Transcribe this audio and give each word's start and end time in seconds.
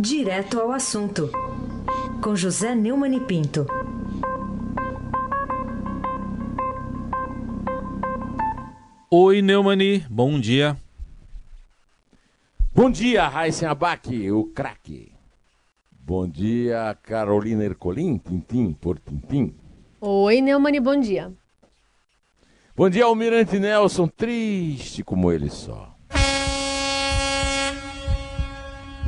Direto 0.00 0.60
ao 0.60 0.70
assunto, 0.70 1.28
com 2.22 2.36
José 2.36 2.72
Neumann 2.72 3.16
e 3.16 3.20
Pinto. 3.20 3.66
Oi, 9.10 9.42
Neumani, 9.42 10.06
bom 10.08 10.38
dia. 10.38 10.76
Bom 12.72 12.88
dia, 12.88 13.26
Raíssen 13.26 13.66
Abac, 13.66 14.30
o 14.30 14.44
craque. 14.44 15.10
Bom 15.90 16.28
dia, 16.28 16.96
Carolina 17.02 17.64
Ercolim, 17.64 18.18
Tintim 18.18 18.72
por 18.72 19.00
Tintim. 19.00 19.52
Oi, 20.00 20.40
Neumani, 20.40 20.78
bom 20.78 21.00
dia. 21.00 21.32
Bom 22.76 22.88
dia, 22.88 23.04
Almirante 23.04 23.58
Nelson, 23.58 24.06
triste 24.06 25.02
como 25.02 25.32
ele 25.32 25.50
só. 25.50 25.97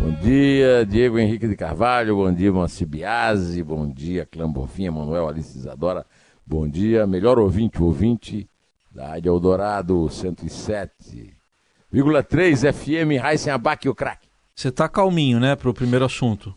Bom 0.00 0.10
dia, 0.12 0.84
Diego 0.86 1.18
Henrique 1.18 1.46
de 1.46 1.54
Carvalho, 1.56 2.16
bom 2.16 2.32
dia, 2.32 2.50
Moacir 2.52 2.86
Biasi, 2.88 3.62
bom 3.62 3.86
dia, 3.88 4.24
Clã 4.27 4.50
Bonfim, 4.50 4.88
Manuel 4.88 5.28
Alice 5.28 5.56
Isadora, 5.58 6.06
bom 6.46 6.66
dia, 6.66 7.06
melhor 7.06 7.38
ouvinte, 7.38 7.82
ouvinte 7.82 8.48
da 8.91 9.08
Rádio 9.08 9.28
Eldorado 9.30 9.94
107,3 10.08 12.72
FM, 12.72 13.20
Raíssen 13.20 13.52
Abac, 13.52 13.86
o 13.88 13.94
craque. 13.94 14.27
Você 14.55 14.70
tá 14.72 14.88
calminho, 14.88 15.38
né, 15.38 15.55
pro 15.55 15.74
primeiro 15.74 16.06
assunto. 16.06 16.55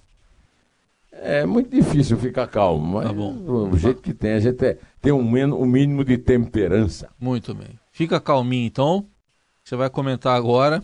É 1.12 1.46
muito 1.46 1.70
difícil 1.70 2.18
ficar 2.18 2.48
calmo, 2.48 2.94
mas 2.98 3.08
Tá 3.08 3.14
bom. 3.14 3.34
o 3.70 3.78
jeito 3.78 4.02
que 4.02 4.14
tem, 4.14 4.32
a 4.34 4.40
gente 4.40 4.64
é, 4.66 4.78
tem 5.02 5.12
um, 5.12 5.20
um 5.20 5.66
mínimo 5.66 6.04
de 6.06 6.18
temperança. 6.18 7.10
Muito 7.20 7.54
bem. 7.54 7.78
Fica 7.92 8.20
calminho, 8.22 8.66
então. 8.66 9.06
Você 9.64 9.76
vai 9.76 9.90
comentar 9.90 10.36
agora 10.36 10.82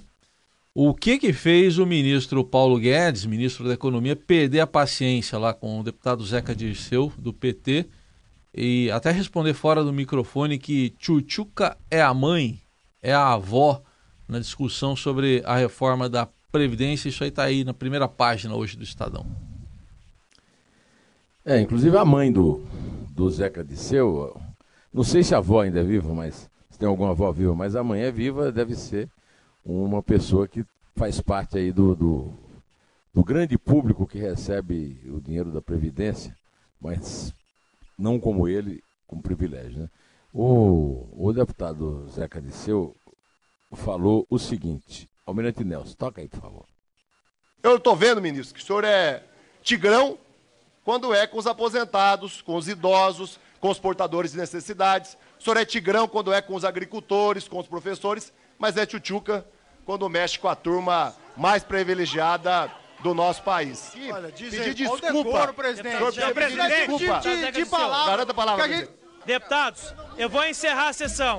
o 0.73 0.94
que 0.94 1.18
que 1.18 1.34
fez 1.34 1.78
o 1.78 1.86
ministro 1.86 2.44
Paulo 2.44 2.80
Guedes, 2.80 3.26
ministro 3.26 3.68
da 3.68 3.73
Economia, 3.73 4.16
perder 4.16 4.62
a 4.62 4.67
paciência 4.67 5.38
lá 5.38 5.53
com 5.53 5.80
o 5.80 5.84
deputado 5.84 6.25
Zeca 6.25 6.56
Dirceu, 6.56 7.12
do 7.17 7.34
PT, 7.34 7.88
e 8.53 8.90
até 8.92 9.12
responder 9.12 9.53
fora 9.53 9.84
do 9.84 9.94
microfone 9.94 10.58
que 10.58 10.92
Tchutchuca 10.92 11.78
é 11.90 12.02
a 12.02 12.14
mãe, 12.14 12.59
é 13.02 13.14
a 13.14 13.34
avó, 13.34 13.81
na 14.28 14.40
discussão 14.40 14.95
sobre 14.95 15.42
a 15.45 15.58
reforma 15.58 16.08
da 16.08 16.28
Previdência. 16.52 17.09
Isso 17.09 17.23
aí 17.23 17.31
tá 17.31 17.44
aí 17.44 17.64
na 17.64 17.73
primeira 17.73 18.08
página 18.08 18.56
hoje 18.56 18.78
do 18.78 18.84
Estadão. 18.84 19.25
É, 21.45 21.59
inclusive 21.59 21.97
a 21.97 22.06
mãe 22.06 22.31
do, 22.31 22.64
do 23.12 23.30
Zeca 23.30 23.64
Disseu, 23.64 24.40
não 24.94 25.03
sei 25.03 25.23
se 25.23 25.34
a 25.34 25.40
avó 25.40 25.62
ainda 25.62 25.80
é 25.80 25.84
viva, 25.84 26.14
mas 26.14 26.50
se 26.70 26.78
tem 26.78 26.88
alguma 26.88 27.12
avó 27.12 27.31
viva, 27.31 27.56
mas 27.56 27.75
a 27.75 27.84
mãe 27.84 28.02
é 28.02 28.12
viva, 28.12 28.52
deve 28.52 28.75
ser 28.75 29.09
uma 29.64 30.02
pessoa 30.02 30.48
que 30.48 30.66
faz 30.96 31.22
parte 31.22 31.58
aí 31.58 31.72
do, 31.72 31.96
do, 31.96 32.34
do 33.14 33.24
grande 33.24 33.58
público 33.58 34.08
que 34.08 34.18
recebe 34.18 35.02
o 35.08 35.20
dinheiro 35.22 35.52
da 35.52 35.62
Previdência, 35.62 36.36
mas 36.80 37.34
não 37.98 38.20
como 38.20 38.48
ele, 38.48 38.84
com 39.08 39.22
privilégio. 39.22 39.84
Né? 39.84 39.90
O, 40.34 41.08
o 41.14 41.34
deputado 41.34 42.08
Zeca 42.10 42.42
Disseu 42.42 42.96
falou 43.74 44.26
o 44.30 44.38
seguinte, 44.40 45.10
Almirante 45.26 45.64
Nelson, 45.64 45.96
toca 45.96 46.22
aí, 46.22 46.28
por 46.28 46.40
favor. 46.40 46.66
Eu 47.62 47.76
estou 47.76 47.96
vendo, 47.96 48.22
ministro, 48.22 48.56
que 48.56 48.62
o 48.62 48.66
senhor 48.66 48.84
é 48.84 49.24
tigrão 49.62 50.18
quando 50.84 51.14
é 51.14 51.28
com 51.28 51.38
os 51.38 51.46
aposentados, 51.46 52.42
com 52.42 52.56
os 52.56 52.68
idosos, 52.68 53.40
com 53.60 53.70
os 53.70 53.78
portadores 53.78 54.32
de 54.32 54.38
necessidades. 54.38 55.18
O 55.40 55.44
senhor 55.44 55.58
é 55.58 55.66
tigrão 55.66 56.08
quando 56.08 56.34
é 56.34 56.42
com 56.42 56.54
os 56.54 56.66
agricultores, 56.66 57.48
com 57.48 57.59
os 57.59 57.68
professores, 57.68 58.34
mas 58.58 58.76
é 58.76 58.86
tchutchuca 58.86 59.46
quando 59.86 60.08
mexe 60.09 60.38
com 60.38 60.48
a 60.50 60.56
turma 60.56 61.16
mais 61.38 61.64
privilegiada 61.64 62.70
do 63.02 63.14
nosso 63.14 63.42
país. 63.44 63.94
E 63.96 64.12
Olha, 64.12 64.31
diz 64.31 64.50
pedir 64.50 64.62
aí, 64.68 64.73
desculpa. 64.73 65.12
decoro, 65.12 65.54
presidente? 65.54 65.98
Senhor 65.98 66.12
pedir 66.14 66.34
Presidente, 66.34 66.88
desculpa. 66.88 67.20
de, 67.20 67.46
de, 67.46 67.52
de 67.52 67.66
palavra. 67.66 68.12
Garanta 68.12 68.31
a 68.31 68.36
palavra, 68.36 68.68
gente-. 68.68 68.90
Deputados, 69.25 69.94
eu 70.18 70.30
vou 70.30 70.44
encerrar 70.46 70.90
a 70.90 70.94
sessão. 70.94 71.38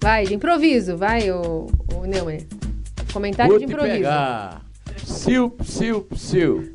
Vai, 0.00 0.24
de 0.24 0.34
improviso, 0.34 0.96
vai, 0.96 1.30
o, 1.30 1.66
o 1.94 2.04
Neumann. 2.06 2.46
Comentário 3.12 3.50
Vou 3.50 3.58
de 3.58 3.66
te 3.66 3.72
improviso. 3.72 3.96
pegar. 3.96 4.62
Psiu, 5.12 5.48
psiu, 5.50 6.02
psiu. 6.02 6.72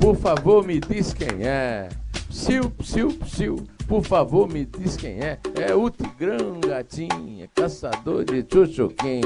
Por 0.00 0.16
favor, 0.16 0.66
me 0.66 0.80
diz 0.80 1.12
quem 1.12 1.46
é. 1.46 1.86
Psiu, 2.30 2.70
psiu, 2.70 3.08
psiu. 3.12 3.66
Por 3.86 4.02
favor, 4.02 4.48
me 4.48 4.64
diz 4.64 4.96
quem 4.96 5.20
é. 5.20 5.38
É 5.60 5.74
o 5.74 5.90
Tigrão 5.90 6.58
Gatinha, 6.66 7.46
caçador 7.54 8.24
de 8.24 8.42
chuchuquinha. 8.50 9.20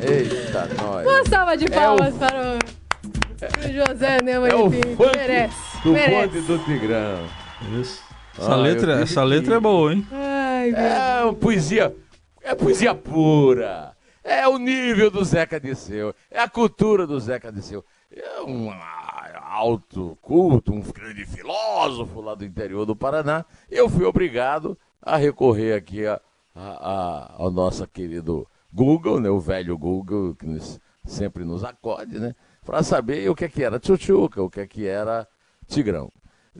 Eita, 0.00 0.68
nós. 0.80 1.04
Uma 1.06 1.24
salva 1.28 1.56
de 1.56 1.64
É 1.64 1.68
palmas 1.70 2.14
o- 2.14 2.18
para 2.18 2.40
o, 2.54 3.68
o 3.68 3.72
José 3.72 4.18
Neumann 4.22 4.50
É 4.52 4.54
o 4.54 4.70
funk 4.70 5.16
Merece, 5.16 5.56
do 5.82 5.92
merece. 5.92 6.28
bonde 6.28 6.40
do 6.46 6.58
Tigrão. 6.60 7.18
Isso. 7.80 8.00
Essa, 8.38 8.52
Ah, 8.52 8.56
letra, 8.56 9.00
essa 9.00 9.24
letra 9.24 9.56
é 9.56 9.60
boa, 9.60 9.92
hein? 9.92 10.06
Ai, 10.12 10.70
meu 10.70 10.80
É 10.80 11.24
uma 11.24 11.34
poesia, 11.34 11.92
é 12.40 12.54
poesia 12.54 12.94
pura. 12.94 13.92
É 14.24 14.46
o 14.46 14.56
nível 14.58 15.10
do 15.10 15.24
Zeca 15.24 15.58
Disseu. 15.60 16.14
É 16.30 16.40
a 16.40 16.48
cultura 16.48 17.06
do 17.06 17.18
Zeca 17.18 17.50
Disseu. 17.50 17.84
É 18.10 18.42
um 18.42 18.70
ah, 18.70 19.40
alto 19.42 20.16
culto, 20.20 20.72
um 20.72 20.80
grande 20.80 21.24
filósofo 21.24 22.20
lá 22.20 22.34
do 22.34 22.44
interior 22.44 22.84
do 22.86 22.94
Paraná. 22.94 23.44
Eu 23.70 23.88
fui 23.88 24.04
obrigado 24.04 24.78
a 25.00 25.16
recorrer 25.16 25.74
aqui 25.74 26.06
a, 26.06 26.20
a- 26.54 26.60
a- 26.90 27.34
ao 27.38 27.50
nosso 27.50 27.86
querido 27.88 28.46
Google, 28.72 29.20
né, 29.20 29.28
o 29.28 29.40
velho 29.40 29.76
Google, 29.76 30.34
que 30.34 30.46
nos- 30.46 30.80
sempre 31.04 31.44
nos 31.44 31.64
acode, 31.64 32.18
né? 32.18 32.34
Para 32.64 32.82
saber 32.82 33.28
o 33.28 33.34
que, 33.34 33.44
é 33.44 33.48
que 33.48 33.64
era 33.64 33.80
tchutchuca, 33.80 34.40
o 34.42 34.48
que, 34.48 34.60
é 34.60 34.66
que 34.66 34.86
era 34.86 35.26
tigrão. 35.66 36.10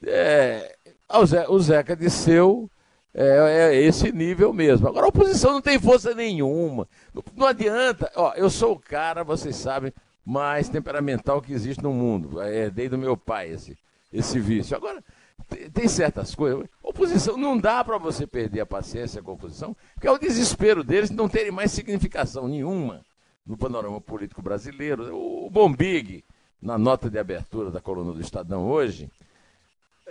É, 0.05 0.77
o, 1.15 1.25
Ze, 1.27 1.45
o 1.49 1.59
Zeca 1.61 1.95
Disseu 1.95 2.69
é, 3.15 3.75
é 3.75 3.83
esse 3.83 4.11
nível 4.13 4.53
mesmo. 4.53 4.89
Agora 4.89 5.07
a 5.07 5.09
oposição 5.09 5.53
não 5.53 5.61
tem 5.61 5.79
força 5.79 6.15
nenhuma. 6.15 6.89
Não, 7.13 7.23
não 7.37 7.47
adianta. 7.47 8.11
Ó, 8.17 8.33
eu 8.35 8.49
sou 8.49 8.73
o 8.73 8.79
cara, 8.79 9.23
vocês 9.23 9.57
sabem, 9.57 9.93
mais 10.25 10.69
temperamental 10.69 11.43
que 11.43 11.53
existe 11.53 11.83
no 11.83 11.93
mundo. 11.93 12.41
É, 12.41 12.65
Herdei 12.65 12.89
do 12.89 12.99
meu 12.99 13.17
pai 13.17 13.51
esse, 13.51 13.77
esse 14.13 14.39
vício. 14.41 14.77
Agora, 14.77 15.03
tem, 15.49 15.71
tem 15.71 15.89
certas 15.89 16.35
coisas. 16.35 16.67
Oposição, 16.83 17.37
não 17.37 17.59
dá 17.59 17.85
para 17.85 17.99
você 17.99 18.27
perder 18.27 18.61
a 18.61 18.67
paciência 18.67 19.23
com 19.23 19.31
a 19.31 19.35
oposição, 19.35 19.77
porque 19.95 20.07
é 20.07 20.11
o 20.11 20.19
desespero 20.19 20.83
deles 20.83 21.11
de 21.11 21.17
não 21.17 21.29
terem 21.29 21.53
mais 21.53 21.73
significação 21.73 22.49
nenhuma 22.49 23.05
no 23.45 23.57
panorama 23.57 24.01
político 24.01 24.41
brasileiro. 24.41 25.15
O, 25.15 25.47
o 25.47 25.51
Bombig, 25.51 26.25
na 26.61 26.79
nota 26.79 27.11
de 27.11 27.19
abertura 27.19 27.71
da 27.71 27.81
coluna 27.81 28.13
do 28.13 28.21
Estadão 28.21 28.67
hoje, 28.69 29.11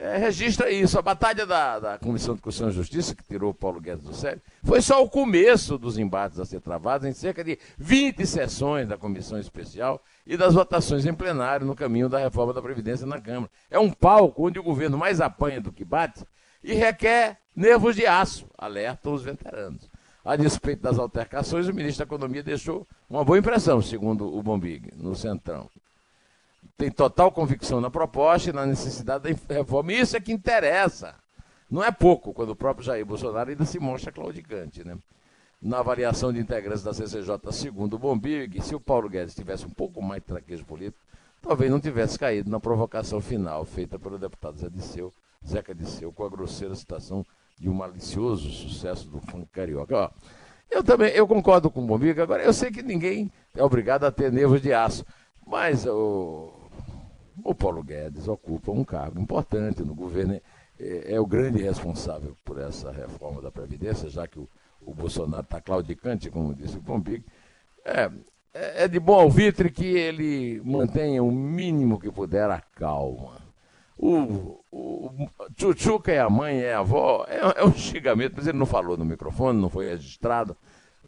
é, 0.01 0.17
registra 0.17 0.71
isso. 0.71 0.97
A 0.97 1.01
batalha 1.01 1.45
da, 1.45 1.77
da 1.79 1.97
Comissão 1.99 2.33
de 2.33 2.41
Constituição 2.41 2.69
e 2.69 2.75
Justiça, 2.75 3.15
que 3.15 3.23
tirou 3.23 3.53
Paulo 3.53 3.79
Guedes 3.79 4.03
do 4.03 4.15
sério, 4.15 4.41
foi 4.63 4.81
só 4.81 5.03
o 5.03 5.07
começo 5.07 5.77
dos 5.77 5.99
embates 5.99 6.39
a 6.39 6.45
ser 6.45 6.59
travados 6.59 7.07
em 7.07 7.13
cerca 7.13 7.43
de 7.43 7.59
20 7.77 8.25
sessões 8.25 8.87
da 8.87 8.97
Comissão 8.97 9.37
Especial 9.37 10.01
e 10.25 10.35
das 10.35 10.55
votações 10.55 11.05
em 11.05 11.13
plenário 11.13 11.67
no 11.67 11.75
caminho 11.75 12.09
da 12.09 12.17
reforma 12.17 12.51
da 12.51 12.63
Previdência 12.63 13.05
na 13.05 13.21
Câmara. 13.21 13.51
É 13.69 13.77
um 13.77 13.91
palco 13.91 14.47
onde 14.47 14.57
o 14.57 14.63
governo 14.63 14.97
mais 14.97 15.21
apanha 15.21 15.61
do 15.61 15.71
que 15.71 15.85
bate 15.85 16.25
e 16.63 16.73
requer 16.73 17.37
nervos 17.55 17.95
de 17.95 18.07
aço, 18.07 18.47
alertam 18.57 19.13
os 19.13 19.21
veteranos. 19.21 19.87
A 20.25 20.35
despeito 20.35 20.81
das 20.81 20.97
altercações, 20.97 21.67
o 21.67 21.73
ministro 21.73 22.03
da 22.03 22.09
Economia 22.09 22.41
deixou 22.41 22.87
uma 23.07 23.23
boa 23.23 23.37
impressão, 23.37 23.81
segundo 23.83 24.35
o 24.35 24.41
Bombig, 24.41 24.91
no 24.95 25.15
Centrão 25.15 25.69
tem 26.81 26.89
total 26.89 27.31
convicção 27.31 27.79
na 27.79 27.91
proposta 27.91 28.49
e 28.49 28.53
na 28.53 28.65
necessidade 28.65 29.23
da 29.23 29.55
reforma. 29.55 29.93
Isso 29.93 30.17
é 30.17 30.19
que 30.19 30.31
interessa. 30.31 31.13
Não 31.69 31.83
é 31.83 31.91
pouco, 31.91 32.33
quando 32.33 32.49
o 32.49 32.55
próprio 32.55 32.83
Jair 32.83 33.05
Bolsonaro 33.05 33.51
ainda 33.51 33.65
se 33.65 33.77
mostra 33.77 34.11
claudicante. 34.11 34.83
Né? 34.83 34.97
Na 35.61 35.77
avaliação 35.77 36.33
de 36.33 36.39
integrantes 36.39 36.81
da 36.81 36.91
CCJ, 36.91 37.51
segundo 37.51 37.93
o 37.93 37.99
Bombig, 37.99 38.59
se 38.63 38.73
o 38.73 38.79
Paulo 38.79 39.07
Guedes 39.07 39.35
tivesse 39.35 39.63
um 39.63 39.69
pouco 39.69 40.01
mais 40.01 40.23
de 40.23 40.27
traquejo 40.29 40.65
político, 40.65 41.05
talvez 41.39 41.69
não 41.69 41.79
tivesse 41.79 42.17
caído 42.17 42.49
na 42.49 42.59
provocação 42.59 43.21
final 43.21 43.63
feita 43.63 43.99
pelo 43.99 44.17
deputado 44.17 44.57
Zé 44.57 44.67
Disseu, 44.67 45.13
Zeca 45.47 45.75
Disseu, 45.75 46.11
com 46.11 46.25
a 46.25 46.29
grosseira 46.29 46.73
citação 46.73 47.23
de 47.59 47.69
um 47.69 47.73
malicioso 47.75 48.49
sucesso 48.49 49.07
do 49.07 49.19
funk 49.19 49.45
carioca. 49.51 49.95
Ó, 49.95 50.09
eu 50.71 50.83
também, 50.83 51.11
eu 51.11 51.27
concordo 51.27 51.69
com 51.69 51.83
o 51.83 51.85
Bombig, 51.85 52.19
agora 52.19 52.41
eu 52.41 52.51
sei 52.51 52.71
que 52.71 52.81
ninguém 52.81 53.31
é 53.55 53.63
obrigado 53.63 54.03
a 54.03 54.11
ter 54.11 54.31
nervos 54.31 54.63
de 54.63 54.73
aço, 54.73 55.05
mas 55.45 55.85
o, 55.85 56.60
o 57.43 57.53
Paulo 57.55 57.83
Guedes 57.83 58.27
ocupa 58.27 58.71
um 58.71 58.83
cargo 58.83 59.19
importante 59.19 59.83
no 59.83 59.93
governo, 59.95 60.33
é, 60.79 61.13
é 61.13 61.19
o 61.19 61.25
grande 61.25 61.61
responsável 61.61 62.35
por 62.43 62.59
essa 62.59 62.91
reforma 62.91 63.41
da 63.41 63.51
Previdência, 63.51 64.09
já 64.09 64.27
que 64.27 64.39
o, 64.39 64.49
o 64.81 64.93
Bolsonaro 64.93 65.43
está 65.43 65.61
claudicante, 65.61 66.29
como 66.29 66.53
disse 66.55 66.77
o 66.77 66.81
Pompig. 66.81 67.23
É, 67.85 68.11
é 68.53 68.87
de 68.87 68.99
bom 68.99 69.19
alvitre 69.19 69.69
que 69.71 69.85
ele 69.85 70.61
mantenha 70.63 71.23
o 71.23 71.31
mínimo 71.31 71.99
que 71.99 72.11
puder 72.11 72.49
a 72.49 72.59
calma. 72.61 73.39
O, 73.97 74.63
o- 74.71 75.11
é 76.07 76.19
a 76.19 76.29
mãe, 76.29 76.59
é 76.61 76.73
a 76.73 76.79
avó, 76.79 77.25
é, 77.27 77.61
é 77.61 77.65
um 77.65 77.73
xingamento, 77.73 78.33
mas 78.37 78.47
ele 78.47 78.57
não 78.57 78.65
falou 78.65 78.97
no 78.97 79.05
microfone, 79.05 79.59
não 79.61 79.69
foi 79.69 79.89
registrado. 79.89 80.57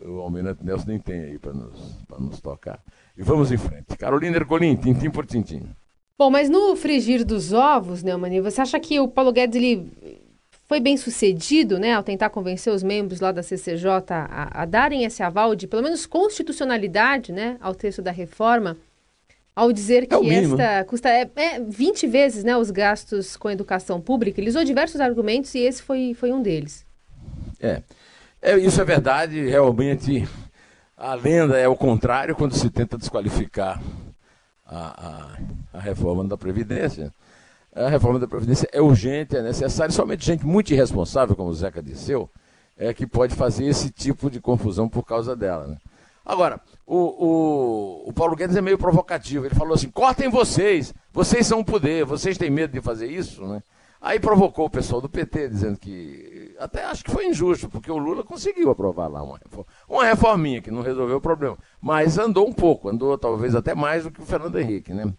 O 0.01 0.19
Almirante 0.19 0.63
Nelson 0.63 0.87
nem 0.87 0.99
tem 0.99 1.19
aí 1.21 1.39
para 1.39 1.53
nos, 1.53 1.97
nos 2.19 2.41
tocar. 2.41 2.79
E 3.17 3.23
vamos 3.23 3.51
em 3.51 3.57
frente. 3.57 3.95
Carolina 3.97 4.37
Ercolim, 4.37 4.75
tintim 4.75 5.09
por 5.09 5.25
tintim. 5.25 5.63
Bom, 6.23 6.29
mas 6.29 6.49
no 6.49 6.73
frigir 6.77 7.25
dos 7.25 7.51
ovos, 7.51 8.01
Neumani, 8.01 8.39
você 8.39 8.61
acha 8.61 8.79
que 8.79 8.97
o 8.97 9.09
Paulo 9.09 9.33
Guedes 9.33 9.57
ele 9.57 9.91
foi 10.69 10.79
bem 10.79 10.95
sucedido, 10.95 11.77
né, 11.77 11.91
ao 11.91 12.01
tentar 12.01 12.29
convencer 12.29 12.71
os 12.71 12.81
membros 12.81 13.19
lá 13.19 13.33
da 13.33 13.43
CCJ 13.43 13.89
a, 14.09 14.61
a 14.61 14.63
darem 14.63 15.03
esse 15.03 15.21
aval 15.21 15.53
de, 15.53 15.67
pelo 15.67 15.83
menos, 15.83 16.05
constitucionalidade, 16.05 17.33
né, 17.33 17.57
ao 17.59 17.75
texto 17.75 18.01
da 18.01 18.09
reforma, 18.09 18.77
ao 19.53 19.73
dizer 19.73 20.07
que 20.07 20.15
É 20.15 20.43
esta 20.43 20.85
custa 20.85 21.09
é, 21.09 21.29
é 21.35 21.59
20 21.59 22.07
vezes, 22.07 22.45
né, 22.45 22.55
os 22.55 22.71
gastos 22.71 23.35
com 23.35 23.51
educação 23.51 23.99
pública. 23.99 24.39
Ele 24.39 24.49
usou 24.49 24.63
diversos 24.63 25.01
argumentos 25.01 25.53
e 25.55 25.59
esse 25.59 25.83
foi, 25.83 26.13
foi 26.17 26.31
um 26.31 26.41
deles. 26.41 26.85
É. 27.59 27.81
é. 28.41 28.57
Isso 28.57 28.79
é 28.79 28.85
verdade, 28.85 29.45
realmente. 29.45 30.25
A 30.95 31.15
lenda 31.15 31.57
é 31.57 31.67
o 31.67 31.75
contrário 31.75 32.33
quando 32.33 32.55
se 32.55 32.69
tenta 32.69 32.97
desqualificar 32.97 33.81
a, 34.65 35.37
a, 35.73 35.77
a 35.77 35.79
reforma 35.79 36.23
da 36.23 36.37
Previdência. 36.37 37.13
A 37.75 37.89
reforma 37.89 38.19
da 38.19 38.27
Previdência 38.27 38.69
é 38.71 38.81
urgente, 38.81 39.35
é 39.35 39.41
necessária, 39.41 39.91
somente 39.91 40.25
gente 40.25 40.45
muito 40.45 40.71
irresponsável, 40.73 41.35
como 41.35 41.49
o 41.49 41.53
Zeca 41.53 41.81
disseu, 41.81 42.29
é 42.77 42.93
que 42.93 43.07
pode 43.07 43.35
fazer 43.35 43.65
esse 43.65 43.89
tipo 43.89 44.29
de 44.29 44.39
confusão 44.39 44.87
por 44.87 45.03
causa 45.03 45.35
dela. 45.35 45.67
Né? 45.67 45.77
Agora, 46.25 46.61
o, 46.85 46.95
o, 46.95 48.09
o, 48.09 48.13
Paulo 48.13 48.35
Guedes 48.35 48.55
é 48.55 48.61
meio 48.61 48.77
provocativo. 48.77 49.45
Ele 49.45 49.55
falou 49.55 49.73
assim: 49.73 49.89
cortem 49.89 50.29
vocês, 50.29 50.93
vocês 51.11 51.45
são 51.45 51.59
o 51.59 51.65
poder, 51.65 52.05
vocês 52.05 52.37
têm 52.37 52.49
medo 52.49 52.71
de 52.71 52.81
fazer 52.81 53.07
isso, 53.07 53.45
né? 53.45 53.61
Aí 54.03 54.19
provocou 54.19 54.65
o 54.65 54.69
pessoal 54.69 54.99
do 54.99 55.07
PT, 55.07 55.47
dizendo 55.47 55.79
que. 55.79 56.53
Até 56.59 56.83
acho 56.83 57.05
que 57.05 57.09
foi 57.09 57.25
injusto, 57.25 57.69
porque 57.69 57.89
o 57.89 57.97
Lula 57.97 58.21
conseguiu 58.21 58.69
aprovar 58.69 59.07
lá 59.07 59.23
uma, 59.23 59.37
reforma, 59.37 59.65
uma 59.87 60.03
reforminha 60.03 60.61
que 60.61 60.69
não 60.69 60.81
resolveu 60.81 61.15
o 61.15 61.21
problema. 61.21 61.57
Mas 61.81 62.17
andou 62.17 62.45
um 62.45 62.51
pouco, 62.51 62.89
andou 62.89 63.17
talvez 63.17 63.55
até 63.55 63.73
mais 63.73 64.03
do 64.03 64.11
que 64.11 64.21
o 64.21 64.25
Fernando 64.25 64.59
Henrique, 64.59 64.93
né? 64.93 65.13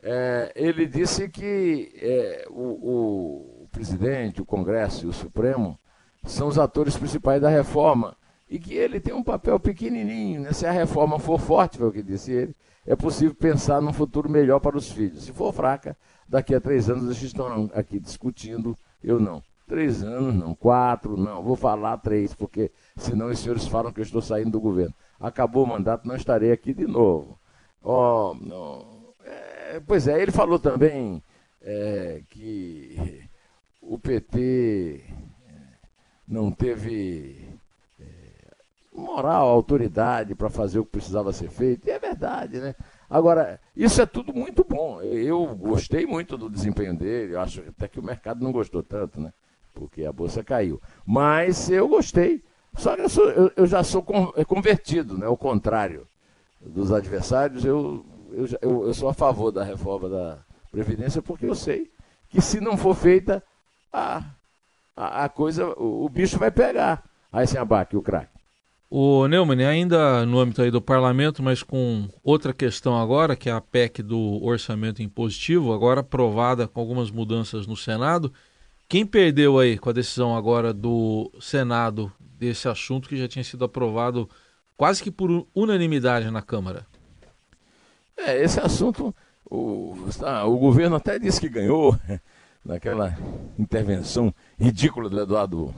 É, 0.00 0.52
ele 0.54 0.86
disse 0.86 1.28
que 1.28 1.90
é, 1.96 2.46
o, 2.48 3.64
o, 3.64 3.68
presidente, 3.72 4.40
o 4.40 4.46
Congresso 4.46 5.06
e 5.06 5.08
o 5.08 5.12
Supremo 5.12 5.76
são 6.24 6.46
os 6.46 6.56
atores 6.56 6.96
principais 6.96 7.42
da 7.42 7.48
reforma 7.48 8.16
e 8.48 8.60
que 8.60 8.74
ele 8.74 9.00
tem 9.00 9.12
um 9.12 9.24
papel 9.24 9.58
pequenininho. 9.58 10.40
Né? 10.42 10.52
Se 10.52 10.64
a 10.64 10.70
reforma 10.70 11.18
for 11.18 11.40
forte, 11.40 11.78
foi 11.78 11.88
o 11.88 11.92
que 11.92 12.02
disse 12.02 12.30
ele, 12.30 12.54
é 12.86 12.94
possível 12.94 13.34
pensar 13.34 13.82
num 13.82 13.92
futuro 13.92 14.30
melhor 14.30 14.60
para 14.60 14.76
os 14.76 14.90
filhos. 14.90 15.24
Se 15.24 15.32
for 15.32 15.52
fraca, 15.52 15.96
daqui 16.30 16.54
a 16.54 16.60
três 16.60 16.88
anos 16.88 17.04
eles 17.04 17.20
estão 17.20 17.68
aqui 17.74 17.98
discutindo, 17.98 18.76
eu 19.02 19.18
não. 19.18 19.42
Três 19.66 20.02
anos, 20.02 20.34
não. 20.34 20.54
Quatro, 20.54 21.16
não. 21.16 21.42
Vou 21.42 21.56
falar 21.56 21.98
três, 21.98 22.34
porque 22.34 22.70
senão 22.96 23.28
os 23.28 23.38
senhores 23.38 23.66
falam 23.66 23.92
que 23.92 24.00
eu 24.00 24.04
estou 24.04 24.22
saindo 24.22 24.52
do 24.52 24.60
governo. 24.60 24.94
Acabou 25.18 25.64
o 25.64 25.68
mandato, 25.68 26.08
não 26.08 26.16
estarei 26.16 26.50
aqui 26.50 26.72
de 26.72 26.86
novo. 26.86 27.38
Oh, 27.82 28.34
é, 29.24 29.80
pois 29.86 30.08
é, 30.08 30.20
ele 30.20 30.32
falou 30.32 30.58
também 30.58 31.22
é, 31.62 32.22
que 32.28 33.28
o 33.80 33.98
PT 33.98 35.04
não 36.26 36.50
teve 36.50 37.50
moral, 38.92 39.48
autoridade 39.48 40.34
para 40.34 40.50
fazer 40.50 40.78
o 40.78 40.84
que 40.84 40.92
precisava 40.92 41.32
ser 41.32 41.48
feito. 41.48 41.88
E 41.88 41.90
é 41.90 41.98
verdade, 41.98 42.58
né? 42.58 42.74
Agora, 43.10 43.60
isso 43.76 44.00
é 44.00 44.06
tudo 44.06 44.32
muito 44.32 44.64
bom. 44.64 45.02
Eu 45.02 45.44
gostei 45.56 46.06
muito 46.06 46.38
do 46.38 46.48
desempenho 46.48 46.96
dele. 46.96 47.34
Eu 47.34 47.40
acho 47.40 47.60
até 47.68 47.88
que 47.88 47.98
o 47.98 48.02
mercado 48.02 48.44
não 48.44 48.52
gostou 48.52 48.84
tanto, 48.84 49.20
né? 49.20 49.32
Porque 49.74 50.04
a 50.04 50.12
bolsa 50.12 50.44
caiu. 50.44 50.80
Mas 51.04 51.68
eu 51.68 51.88
gostei. 51.88 52.40
Só 52.76 52.94
que 52.94 53.02
eu, 53.02 53.08
sou, 53.08 53.28
eu, 53.30 53.52
eu 53.56 53.66
já 53.66 53.82
sou 53.82 54.06
é, 54.36 54.44
convertido, 54.44 55.18
né? 55.18 55.26
Ao 55.26 55.36
contrário 55.36 56.06
dos 56.60 56.92
adversários, 56.92 57.64
eu, 57.64 58.06
eu, 58.30 58.46
eu, 58.86 58.94
sou 58.94 59.08
a 59.08 59.14
favor 59.14 59.50
da 59.50 59.64
reforma 59.64 60.08
da 60.08 60.38
Previdência, 60.70 61.20
porque 61.20 61.46
eu 61.46 61.54
sei 61.54 61.90
que 62.28 62.40
se 62.40 62.60
não 62.60 62.76
for 62.76 62.94
feita, 62.94 63.42
a, 63.92 64.22
a, 64.96 65.24
a 65.24 65.28
coisa, 65.28 65.66
o, 65.76 66.04
o 66.04 66.08
bicho 66.08 66.38
vai 66.38 66.52
pegar. 66.52 67.02
Aí 67.32 67.44
sem 67.44 67.58
abaque 67.58 67.96
o 67.96 68.02
craque. 68.02 68.39
O 68.92 69.28
Neumann, 69.28 69.64
ainda 69.64 70.26
no 70.26 70.40
âmbito 70.40 70.60
aí 70.60 70.68
do 70.68 70.82
parlamento, 70.82 71.44
mas 71.44 71.62
com 71.62 72.08
outra 72.24 72.52
questão 72.52 73.00
agora, 73.00 73.36
que 73.36 73.48
é 73.48 73.52
a 73.52 73.60
PEC 73.60 74.02
do 74.02 74.44
orçamento 74.44 75.00
impositivo, 75.00 75.72
agora 75.72 76.00
aprovada 76.00 76.66
com 76.66 76.80
algumas 76.80 77.08
mudanças 77.08 77.68
no 77.68 77.76
Senado. 77.76 78.32
Quem 78.88 79.06
perdeu 79.06 79.60
aí 79.60 79.78
com 79.78 79.90
a 79.90 79.92
decisão 79.92 80.36
agora 80.36 80.74
do 80.74 81.30
Senado 81.40 82.12
desse 82.18 82.66
assunto 82.66 83.08
que 83.08 83.16
já 83.16 83.28
tinha 83.28 83.44
sido 83.44 83.64
aprovado 83.64 84.28
quase 84.76 85.00
que 85.00 85.10
por 85.12 85.46
unanimidade 85.54 86.28
na 86.28 86.42
Câmara? 86.42 86.84
É, 88.16 88.42
esse 88.42 88.58
assunto, 88.58 89.14
o, 89.48 89.94
o 90.46 90.58
governo 90.58 90.96
até 90.96 91.16
disse 91.16 91.40
que 91.40 91.48
ganhou 91.48 91.96
naquela 92.66 93.16
intervenção 93.56 94.34
ridícula 94.58 95.08
do 95.08 95.20
Eduardo 95.20 95.72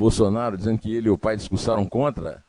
Bolsonaro, 0.00 0.56
dizendo 0.56 0.78
que 0.78 0.94
ele 0.94 1.08
e 1.08 1.10
o 1.10 1.18
pai 1.18 1.36
discursaram 1.36 1.84
contra 1.84 2.42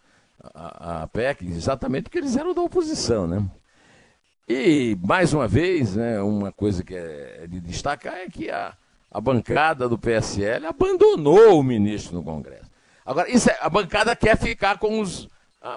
a, 0.54 1.04
a 1.04 1.08
PEC, 1.08 1.46
exatamente 1.46 2.04
porque 2.04 2.18
eles 2.18 2.38
eram 2.38 2.54
da 2.54 2.62
oposição, 2.62 3.28
né? 3.28 3.46
E, 4.48 4.98
mais 5.04 5.34
uma 5.34 5.50
vez, 5.50 5.96
né, 5.96 6.22
uma 6.22 6.52
coisa 6.52 6.82
que 6.82 6.96
é 6.96 7.46
de 7.50 7.60
destacar 7.60 8.16
é 8.16 8.30
que 8.30 8.50
a, 8.50 8.74
a 9.12 9.20
bancada 9.20 9.90
do 9.90 9.98
PSL 9.98 10.66
abandonou 10.66 11.60
o 11.60 11.64
ministro 11.64 12.16
no 12.16 12.24
Congresso. 12.24 12.72
Agora, 13.06 13.30
isso 13.30 13.50
é, 13.50 13.58
a 13.60 13.70
bancada 13.70 14.16
quer 14.16 14.38
ficar 14.38 14.78
com 14.78 15.02
os, 15.02 15.28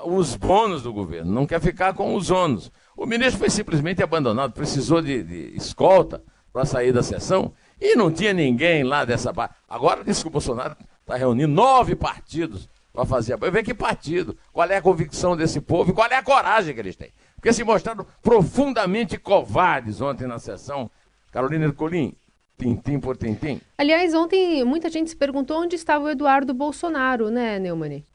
os 0.05 0.37
bônus 0.37 0.83
do 0.83 0.93
governo, 0.93 1.33
não 1.33 1.45
quer 1.45 1.61
ficar 1.61 1.93
com 1.93 2.15
os 2.15 2.31
ônus. 2.31 2.71
O 2.97 3.05
ministro 3.05 3.39
foi 3.39 3.51
simplesmente 3.51 4.01
abandonado, 4.01 4.53
precisou 4.53 5.03
de, 5.03 5.25
de 5.25 5.57
escolta 5.57 6.23
para 6.53 6.65
sair 6.65 6.93
da 6.93 7.03
sessão 7.03 7.53
e 7.81 7.97
não 7.97 8.13
tinha 8.13 8.33
ninguém 8.33 8.85
lá 8.85 9.05
dessa 9.05 9.35
parte. 9.35 9.57
Agora 9.69 10.05
disse 10.05 10.23
que 10.23 10.29
o 10.29 10.31
Bolsonaro 10.31 10.77
está 11.05 11.17
reunindo 11.17 11.53
nove 11.53 11.95
partidos 11.95 12.69
para 12.93 13.05
fazer 13.05 13.35
a. 13.35 13.37
Ver 13.37 13.63
que 13.63 13.75
partido, 13.75 14.37
qual 14.53 14.69
é 14.69 14.77
a 14.77 14.83
convicção 14.83 15.37
desse 15.37 15.61
povo 15.61 15.91
e 15.91 15.95
qual 15.95 16.09
é 16.09 16.17
a 16.17 16.23
coragem 16.23 16.75
que 16.75 16.81
eles 16.81 16.97
têm. 16.97 17.13
Porque 17.37 17.53
se 17.53 17.63
mostraram 17.63 18.07
profundamente 18.23 19.19
covardes 19.19 20.01
ontem 20.01 20.27
na 20.27 20.39
sessão. 20.39 20.91
Carolina 21.31 21.67
Ercolim, 21.67 22.15
tintim 22.57 22.99
por 22.99 23.17
tintim. 23.17 23.61
Aliás, 23.77 24.15
ontem 24.15 24.65
muita 24.65 24.89
gente 24.89 25.11
se 25.11 25.17
perguntou 25.17 25.61
onde 25.61 25.77
estava 25.77 26.05
o 26.05 26.09
Eduardo 26.09 26.55
Bolsonaro, 26.55 27.31
né, 27.31 27.59
Neumani? 27.59 28.07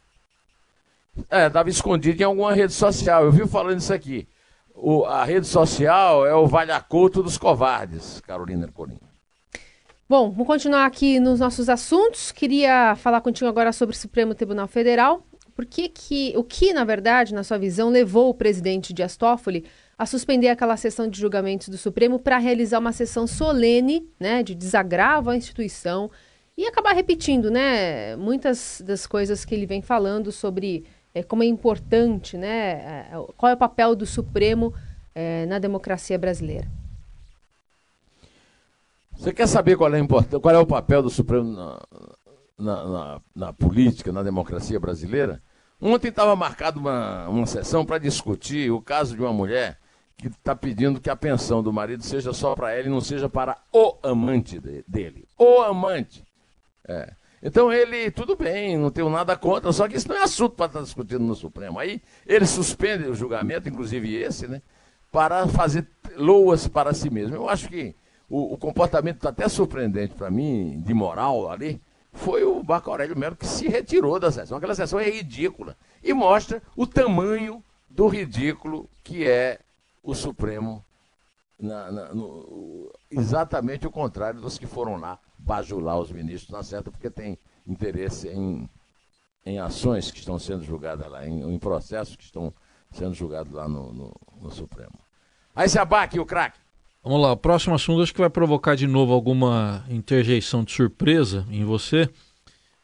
É, 1.29 1.48
estava 1.48 1.69
escondido 1.69 2.22
em 2.22 2.25
alguma 2.25 2.53
rede 2.53 2.74
social. 2.74 3.25
Eu 3.25 3.31
vi 3.31 3.46
falando 3.48 3.79
isso 3.79 3.93
aqui. 3.93 4.27
O, 4.74 5.03
a 5.05 5.25
rede 5.25 5.46
social 5.46 6.25
é 6.25 6.34
o 6.34 6.48
valhacoto 6.48 7.22
dos 7.22 7.38
covardes, 7.38 8.22
Carolina 8.22 8.65
Ercolim. 8.65 9.00
Bom, 10.12 10.32
vamos 10.32 10.48
continuar 10.48 10.88
aqui 10.88 11.20
nos 11.20 11.39
nossos 11.39 11.70
assuntos. 11.70 12.32
Queria 12.32 12.96
falar 12.96 13.22
contigo 13.22 13.48
agora 13.48 13.72
sobre 13.72 13.96
o 13.96 14.00
Supremo 14.00 14.34
Tribunal 14.34 14.68
Federal. 14.68 15.24
Por 15.56 15.68
que 15.68 15.88
que, 15.88 16.34
o 16.36 16.44
que, 16.44 16.74
na 16.74 16.84
verdade, 16.84 17.32
na 17.32 17.44
sua 17.44 17.60
visão, 17.60 17.92
levou 17.92 18.28
o 18.28 18.34
presidente 18.34 18.92
Dias 18.92 19.16
Toffoli 19.16 19.66
a 19.96 20.08
suspender 20.08 20.48
aquela 20.48 20.75
sessão 20.78 21.08
de 21.08 21.20
julgamentos 21.20 21.70
do 21.70 21.78
Supremo 21.78 22.18
para 22.18 22.39
realizar 22.39 22.80
uma 22.80 22.92
sessão 22.92 23.28
solene, 23.28 24.10
né, 24.20 24.42
de 24.42 24.56
desagravo 24.56 25.30
à 25.30 25.38
instituição 25.38 26.10
e 26.58 26.66
acabar 26.66 26.96
repetindo, 26.96 27.51
né, 27.51 28.16
muitas 28.16 28.82
das 28.84 29.06
coisas 29.06 29.46
que 29.46 29.54
ele 29.54 29.68
vem 29.68 29.84
falando 29.84 30.32
sobre 30.32 30.86
é, 31.13 31.22
como 31.22 31.44
é 31.44 31.46
importante, 31.46 32.36
né, 32.36 33.12
qual 33.38 33.51
é 33.51 33.54
o 33.54 33.58
papel 33.58 33.96
do 33.96 34.08
Supremo 34.08 34.74
é, 35.13 35.46
na 35.46 35.60
democracia 35.60 36.18
brasileira. 36.18 36.68
Você 39.20 39.34
quer 39.34 39.48
saber 39.48 39.76
qual 39.76 39.94
é, 39.94 40.00
qual 40.42 40.56
é 40.56 40.58
o 40.58 40.66
papel 40.66 41.04
do 41.04 41.10
Supremo 41.10 41.52
na, 41.52 41.82
na, 42.58 42.88
na, 42.88 43.22
na 43.36 43.54
política, 43.54 44.14
na 44.14 44.24
democracia 44.24 44.80
brasileira? 44.80 45.44
Ontem 45.82 46.08
estava 46.08 46.34
marcada 46.38 46.80
uma, 46.80 47.28
uma 47.28 47.46
sessão 47.46 47.86
para 47.86 47.98
discutir 47.98 48.72
o 48.72 48.82
caso 48.82 49.18
de 49.18 49.22
uma 49.22 49.34
mulher 49.34 49.78
que 50.16 50.28
está 50.28 50.56
pedindo 50.56 51.02
que 51.02 51.10
a 51.10 51.18
pensão 51.18 51.62
do 51.62 51.74
marido 51.74 52.02
seja 52.02 52.32
só 52.32 52.56
para 52.56 52.72
ela 52.72 52.88
e 52.88 52.90
não 52.90 53.02
seja 53.02 53.28
para 53.28 53.58
o 53.74 53.98
amante 54.02 54.58
de, 54.58 54.86
dele. 54.88 55.28
O 55.38 55.64
amante. 55.64 56.24
É. 56.88 57.12
Então 57.44 57.74
ele, 57.74 58.10
tudo 58.12 58.38
bem, 58.38 58.78
não 58.78 58.90
tenho 58.90 59.10
nada 59.10 59.36
contra, 59.36 59.74
só 59.74 59.86
que 59.86 59.98
isso 59.98 60.08
não 60.08 60.16
é 60.16 60.24
assunto 60.24 60.56
para 60.56 60.68
estar 60.68 60.80
tá 60.80 60.86
discutindo 60.86 61.26
no 61.26 61.36
Supremo. 61.36 61.78
Aí 61.78 62.02
ele 62.26 62.46
suspende 62.46 63.04
o 63.04 63.14
julgamento, 63.16 63.68
inclusive 63.68 64.16
esse, 64.16 64.48
né? 64.48 64.62
Para 65.12 65.46
fazer 65.46 65.86
loas 66.16 66.70
para 66.70 66.94
si 66.94 67.10
mesmo. 67.10 67.36
Eu 67.36 67.50
acho 67.50 67.68
que 67.68 67.94
o, 68.29 68.53
o 68.53 68.57
comportamento 68.57 69.27
até 69.27 69.48
surpreendente 69.50 70.13
para 70.13 70.29
mim, 70.29 70.81
de 70.86 70.93
moral 70.93 71.51
ali, 71.51 71.81
foi 72.12 72.43
o 72.43 72.63
Marco 72.63 72.89
Aurélio 72.89 73.17
Melo 73.17 73.36
que 73.36 73.45
se 73.45 73.67
retirou 73.67 74.19
da 74.19 74.31
sessão. 74.31 74.57
Aquela 74.57 74.75
sessão 74.75 75.00
é 75.00 75.09
ridícula 75.09 75.75
e 76.03 76.13
mostra 76.13 76.62
o 76.75 76.86
tamanho 76.86 77.63
do 77.89 78.07
ridículo 78.07 78.89
que 79.03 79.27
é 79.27 79.59
o 80.03 80.13
Supremo, 80.13 80.83
na, 81.59 81.91
na, 81.91 82.13
no, 82.13 82.91
exatamente 83.12 83.86
o 83.86 83.91
contrário 83.91 84.39
dos 84.39 84.57
que 84.57 84.65
foram 84.65 84.95
lá 84.95 85.19
bajular 85.38 86.00
os 86.00 86.12
ministros 86.12 86.51
na 86.51 86.63
certa, 86.63 86.89
porque 86.91 87.09
tem 87.09 87.38
interesse 87.67 88.29
em, 88.29 88.69
em 89.45 89.59
ações 89.59 90.12
que 90.12 90.19
estão 90.19 90.39
sendo 90.39 90.63
julgadas 90.63 91.09
lá, 91.09 91.27
em, 91.27 91.41
em 91.53 91.59
processos 91.59 92.15
que 92.15 92.24
estão 92.24 92.53
sendo 92.91 93.13
julgados 93.13 93.51
lá 93.51 93.67
no, 93.67 93.91
no, 93.91 94.15
no 94.41 94.51
Supremo. 94.51 94.98
Aí 95.55 95.67
se 95.67 95.77
abaque 95.77 96.19
o 96.19 96.25
craque. 96.25 96.59
Vamos 97.10 97.24
lá, 97.24 97.32
o 97.32 97.38
próximo 97.38 97.74
assunto 97.74 98.04
acho 98.04 98.13
que 98.13 98.22
vai 98.22 98.30
provocar 98.30 98.75
de 98.75 98.86
novo 98.86 99.13
alguma 99.13 99.84
interjeição 99.89 100.63
de 100.63 100.72
surpresa 100.72 101.44
em 101.50 101.66
você. 101.66 102.08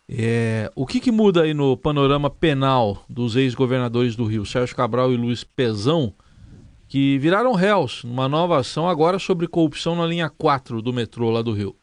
É, 0.10 0.72
o 0.76 0.84
que, 0.84 1.00
que, 1.00 1.12
muda 1.12 1.44
aí 1.44 1.54
no 1.54 1.78
panorama 1.78 2.28
penal 2.28 3.06
dos 3.08 3.36
ex-governadores 3.36 4.16
do 4.16 4.26
Rio, 4.26 4.44
Sérgio 4.44 4.76
Cabral 4.76 5.14
e 5.14 5.16
Luiz 5.16 5.44
Pezão, 5.44 6.12
que 6.88 7.20
viraram 7.20 7.54
réus 7.54 8.04
numa 8.04 8.28
nova 8.28 8.58
ação 8.58 8.90
agora 8.90 9.20
sobre 9.20 9.48
corrupção 9.48 9.96
na 9.96 10.08
linha 10.08 10.28
4 10.28 10.82
do 10.82 10.92
metrô 10.92 11.30
lá 11.30 11.44
do 11.44 11.54
Rio? 11.54 11.76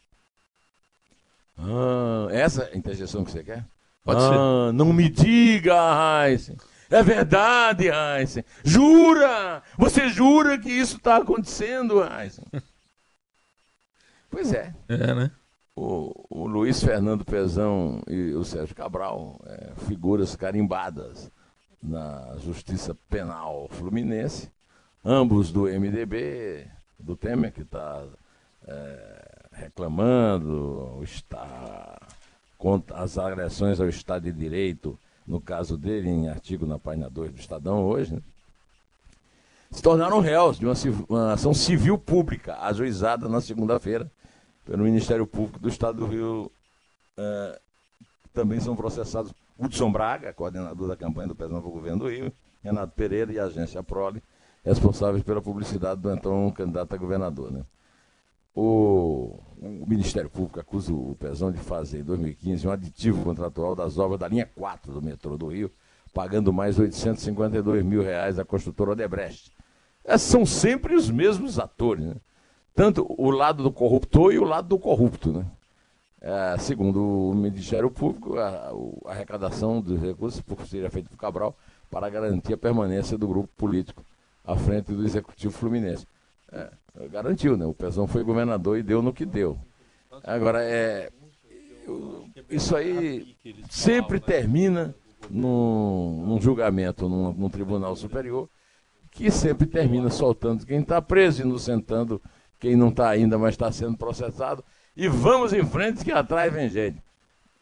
Ah, 1.57 2.27
essa 2.29 2.63
é 2.63 2.73
a 2.73 2.77
interjeição 2.77 3.23
que 3.23 3.31
você 3.31 3.41
quer? 3.41 3.65
Pode 4.03 4.19
ah, 4.21 4.67
ser. 4.67 4.73
Não 4.73 4.91
me 4.91 5.07
diga, 5.07 6.27
Heisen. 6.27 6.57
É 6.93 7.01
verdade, 7.01 7.89
Heisen. 7.89 8.45
Jura? 8.63 9.63
Você 9.77 10.09
jura 10.09 10.57
que 10.57 10.69
isso 10.69 10.97
está 10.97 11.17
acontecendo, 11.17 12.03
Heisen? 12.03 12.45
pois 14.29 14.53
é. 14.53 14.73
É, 14.87 15.13
né? 15.13 15.31
o, 15.75 16.25
o 16.29 16.47
Luiz 16.47 16.83
Fernando 16.83 17.25
Pezão 17.25 18.01
e 18.07 18.33
o 18.33 18.43
Sérgio 18.43 18.75
Cabral, 18.75 19.39
é, 19.45 19.71
figuras 19.87 20.35
carimbadas 20.35 21.31
na 21.81 22.37
Justiça 22.37 22.95
Penal 23.09 23.67
Fluminense, 23.71 24.51
ambos 25.03 25.51
do 25.51 25.63
MDB, 25.63 26.67
do 26.99 27.15
Temer, 27.15 27.51
que 27.51 27.61
está 27.61 28.05
é, 28.67 29.47
reclamando, 29.51 30.99
está 31.03 31.97
contra 32.57 32.97
as 32.97 33.17
agressões 33.17 33.81
ao 33.81 33.89
Estado 33.89 34.23
de 34.23 34.31
Direito, 34.31 34.97
no 35.25 35.39
caso 35.39 35.77
dele, 35.77 36.09
em 36.09 36.27
artigo 36.27 36.65
na 36.65 36.77
página 36.77 37.09
2 37.09 37.31
do 37.31 37.39
Estadão 37.39 37.83
hoje, 37.85 38.15
né? 38.15 38.21
se 39.71 39.81
tornaram 39.81 40.19
réus 40.19 40.59
de 40.59 40.65
uma, 40.65 40.73
uma 41.09 41.33
ação 41.33 41.53
civil 41.53 41.97
pública, 41.97 42.57
ajuizada 42.61 43.27
na 43.27 43.41
segunda-feira, 43.41 44.11
pelo 44.65 44.83
Ministério 44.83 45.25
Público 45.25 45.59
do 45.59 45.67
Estado 45.67 45.97
do 45.97 46.05
Rio. 46.05 46.51
É, 47.17 47.59
também 48.33 48.59
são 48.59 48.75
processados 48.75 49.33
Hudson 49.57 49.91
Braga, 49.91 50.33
coordenador 50.33 50.87
da 50.87 50.95
campanha 50.95 51.27
do 51.27 51.35
Pezão 51.35 51.59
para 51.59 51.69
o 51.69 51.73
Governo 51.73 51.99
do 51.99 52.09
Rio, 52.09 52.31
Renato 52.63 52.93
Pereira 52.95 53.31
e 53.31 53.39
a 53.39 53.45
agência 53.45 53.83
Prole, 53.83 54.21
responsáveis 54.63 55.23
pela 55.23 55.41
publicidade 55.41 56.01
do 56.01 56.11
então 56.11 56.51
candidato 56.51 56.93
a 56.93 56.97
governador. 56.97 57.51
Né? 57.51 57.63
O, 58.55 59.39
o, 59.57 59.85
Ministério 59.87 60.29
Público 60.29 60.59
acusa 60.59 60.93
o 60.93 61.15
Pezão 61.15 61.51
de 61.51 61.57
fazer, 61.57 61.99
em 61.99 62.03
2015, 62.03 62.67
um 62.67 62.71
aditivo 62.71 63.23
contratual 63.23 63.75
das 63.75 63.97
obras 63.97 64.19
da 64.19 64.27
linha 64.27 64.45
4 64.55 64.93
do 64.93 65.01
metrô 65.01 65.37
do 65.37 65.47
Rio, 65.47 65.71
pagando 66.13 66.53
mais 66.53 66.77
852 66.77 67.83
mil 67.83 68.03
reais 68.03 68.37
à 68.37 68.45
construtora 68.45 68.91
Odebrecht. 68.91 69.51
Esses 70.05 70.27
são 70.27 70.45
sempre 70.45 70.95
os 70.95 71.09
mesmos 71.09 71.57
atores. 71.57 72.05
Né? 72.05 72.15
tanto 72.75 73.05
o 73.17 73.29
lado 73.29 73.63
do 73.63 73.71
corruptor 73.71 74.33
e 74.33 74.39
o 74.39 74.43
lado 74.43 74.67
do 74.67 74.79
corrupto. 74.79 75.31
Né? 75.31 75.45
É, 76.21 76.57
segundo 76.57 77.29
o 77.29 77.33
Ministério 77.33 77.89
Público, 77.89 78.37
a, 78.37 78.71
a, 79.05 79.11
arrecadação 79.11 79.81
dos 79.81 79.99
recursos 79.99 80.43
seria 80.67 80.89
feita 80.89 81.09
por 81.09 81.17
Cabral 81.17 81.55
para 81.89 82.09
garantir 82.09 82.53
a 82.53 82.57
permanência 82.57 83.17
do 83.17 83.27
grupo 83.27 83.49
político 83.55 84.03
à 84.43 84.55
frente 84.55 84.91
do 84.91 85.05
Executivo 85.05 85.53
Fluminense. 85.53 86.07
É, 86.53 86.71
garantiu, 87.09 87.57
né? 87.57 87.65
O 87.65 87.73
Pezão 87.73 88.05
foi 88.05 88.23
governador 88.23 88.77
e 88.77 88.83
deu 88.83 89.01
no 89.01 89.11
que 89.11 89.25
deu. 89.25 89.57
Agora, 90.23 90.63
é, 90.63 91.09
isso 92.49 92.75
aí 92.75 93.35
sempre 93.69 94.19
termina 94.19 94.93
num, 95.29 96.23
num 96.27 96.39
julgamento 96.39 97.09
num, 97.09 97.33
num, 97.33 97.49
tribunal 97.49 97.95
superior, 97.95 98.47
que 99.09 99.31
sempre 99.31 99.65
termina 99.65 100.09
soltando 100.11 100.65
quem 100.65 100.81
está 100.81 101.01
preso, 101.01 101.41
inocentando 101.41 102.21
quem 102.59 102.75
não 102.75 102.89
está 102.89 103.09
ainda, 103.09 103.37
mas 103.37 103.55
está 103.55 103.71
sendo 103.71 103.97
processado. 103.97 104.63
E 104.95 105.07
vamos 105.07 105.53
em 105.53 105.65
frente, 105.65 106.05
que 106.05 106.11
atrás 106.11 106.53
vem 106.53 106.69
gente. 106.69 107.01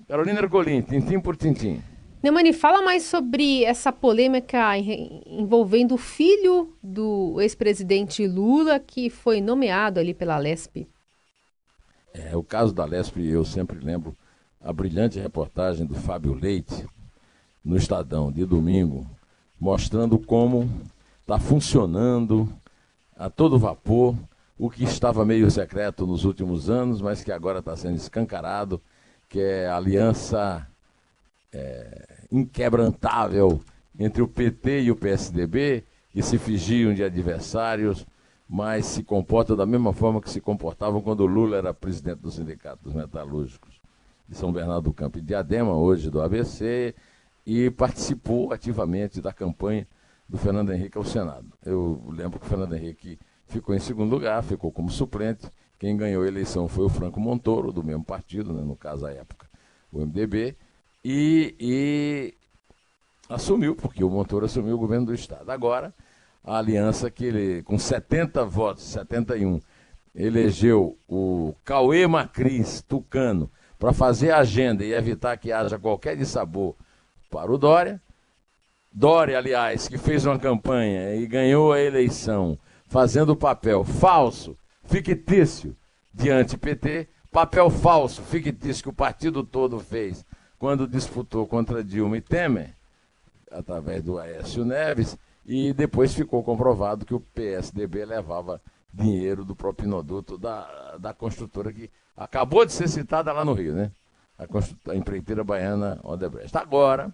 Carolina 0.07 0.41
Ercolim, 0.41 0.81
tintim 0.81 1.19
por 1.19 1.37
tintim. 1.37 1.81
Neumani, 2.23 2.53
fala 2.53 2.83
mais 2.83 3.03
sobre 3.03 3.63
essa 3.63 3.91
polêmica 3.91 4.77
envolvendo 4.77 5.95
o 5.95 5.97
filho 5.97 6.77
do 6.83 7.41
ex-presidente 7.41 8.27
Lula, 8.27 8.79
que 8.79 9.09
foi 9.09 9.41
nomeado 9.41 9.99
ali 9.99 10.13
pela 10.13 10.37
Lesp. 10.37 10.87
É, 12.13 12.37
o 12.37 12.43
caso 12.43 12.73
da 12.73 12.85
Lesp, 12.85 13.17
eu 13.17 13.43
sempre 13.43 13.79
lembro 13.79 14.15
a 14.59 14.71
brilhante 14.71 15.19
reportagem 15.19 15.83
do 15.83 15.95
Fábio 15.95 16.35
Leite 16.35 16.85
no 17.65 17.75
Estadão, 17.75 18.31
de 18.31 18.45
domingo, 18.45 19.07
mostrando 19.59 20.19
como 20.19 20.69
está 21.21 21.39
funcionando 21.39 22.47
a 23.15 23.31
todo 23.31 23.57
vapor 23.57 24.15
o 24.59 24.69
que 24.69 24.83
estava 24.83 25.25
meio 25.25 25.49
secreto 25.49 26.05
nos 26.05 26.23
últimos 26.23 26.69
anos, 26.69 27.01
mas 27.01 27.23
que 27.23 27.31
agora 27.31 27.59
está 27.59 27.75
sendo 27.75 27.95
escancarado, 27.95 28.79
que 29.27 29.39
é 29.39 29.67
a 29.67 29.77
aliança 29.77 30.67
é, 31.51 32.25
inquebrantável 32.31 33.61
entre 33.97 34.21
o 34.21 34.27
PT 34.27 34.83
e 34.83 34.91
o 34.91 34.95
PSDB, 34.95 35.83
que 36.09 36.21
se 36.21 36.37
fingiam 36.37 36.93
de 36.93 37.03
adversários, 37.03 38.05
mas 38.47 38.85
se 38.85 39.03
comportam 39.03 39.55
da 39.55 39.65
mesma 39.65 39.93
forma 39.93 40.21
que 40.21 40.29
se 40.29 40.41
comportavam 40.41 41.01
quando 41.01 41.25
Lula 41.25 41.57
era 41.57 41.73
presidente 41.73 42.19
do 42.19 42.31
Sindicato 42.31 42.83
dos 42.83 42.93
Metalúrgicos 42.93 43.79
de 44.27 44.35
São 44.35 44.51
Bernardo 44.51 44.83
do 44.83 44.93
Campo 44.93 45.17
e 45.19 45.21
Diadema, 45.21 45.73
hoje 45.73 46.09
do 46.09 46.21
ABC, 46.21 46.95
e 47.45 47.69
participou 47.69 48.53
ativamente 48.53 49.21
da 49.21 49.33
campanha 49.33 49.87
do 50.27 50.37
Fernando 50.37 50.71
Henrique 50.71 50.97
ao 50.97 51.03
Senado. 51.03 51.47
Eu 51.65 52.01
lembro 52.09 52.39
que 52.39 52.45
o 52.45 52.49
Fernando 52.49 52.75
Henrique 52.75 53.19
ficou 53.47 53.75
em 53.75 53.79
segundo 53.79 54.09
lugar, 54.09 54.41
ficou 54.43 54.71
como 54.71 54.89
suplente. 54.89 55.49
Quem 55.77 55.97
ganhou 55.97 56.23
a 56.23 56.27
eleição 56.27 56.67
foi 56.67 56.85
o 56.85 56.89
Franco 56.89 57.19
Montoro, 57.19 57.71
do 57.73 57.83
mesmo 57.83 58.03
partido, 58.03 58.53
né, 58.53 58.61
no 58.61 58.75
caso 58.75 59.05
à 59.05 59.11
época, 59.11 59.49
o 59.91 59.99
MDB, 59.99 60.55
e, 61.03 61.55
e 61.59 62.33
assumiu, 63.29 63.75
porque 63.75 64.03
o 64.03 64.09
Montoro 64.09 64.45
assumiu 64.45 64.75
o 64.75 64.79
governo 64.79 65.07
do 65.07 65.13
Estado. 65.13 65.49
Agora, 65.49 65.93
a 66.43 66.57
aliança 66.57 67.09
que 67.09 67.25
ele, 67.25 67.63
com 67.63 67.77
70 67.77 68.45
votos, 68.45 68.83
71, 68.83 69.59
elegeu 70.13 70.97
o 71.07 71.55
Cauê 71.63 72.05
Macris, 72.07 72.81
tucano, 72.81 73.49
para 73.79 73.93
fazer 73.93 74.31
a 74.31 74.39
agenda 74.39 74.83
e 74.83 74.93
evitar 74.93 75.37
que 75.37 75.51
haja 75.51 75.79
qualquer 75.79 76.15
dissabor 76.15 76.75
para 77.29 77.51
o 77.51 77.57
Dória. 77.57 78.01
Dória, 78.93 79.37
aliás, 79.37 79.87
que 79.87 79.97
fez 79.97 80.25
uma 80.25 80.37
campanha 80.37 81.15
e 81.15 81.25
ganhou 81.25 81.71
a 81.71 81.79
eleição 81.79 82.57
fazendo 82.85 83.35
papel 83.35 83.85
falso, 83.85 84.57
fictício, 84.83 85.75
diante 86.13 86.57
PT, 86.57 87.07
papel 87.31 87.69
falso, 87.69 88.21
fictício 88.21 88.83
que 88.83 88.89
o 88.89 88.93
partido 88.93 89.43
todo 89.45 89.79
fez 89.79 90.25
quando 90.61 90.87
disputou 90.87 91.47
contra 91.47 91.83
Dilma 91.83 92.17
e 92.17 92.21
Temer, 92.21 92.75
através 93.49 94.03
do 94.03 94.19
Aécio 94.19 94.63
Neves, 94.63 95.17
e 95.43 95.73
depois 95.73 96.13
ficou 96.13 96.43
comprovado 96.43 97.03
que 97.03 97.15
o 97.15 97.19
PSDB 97.19 98.05
levava 98.05 98.61
dinheiro 98.93 99.43
do 99.43 99.55
propinoduto 99.55 100.37
da, 100.37 100.97
da 100.99 101.15
construtora 101.15 101.73
que 101.73 101.89
acabou 102.15 102.63
de 102.63 102.73
ser 102.73 102.87
citada 102.87 103.33
lá 103.33 103.43
no 103.43 103.53
Rio, 103.53 103.73
né? 103.73 103.91
A, 104.37 104.91
a 104.91 104.95
empreiteira 104.95 105.43
baiana 105.43 105.99
Odebrecht. 106.03 106.55
Agora, 106.55 107.11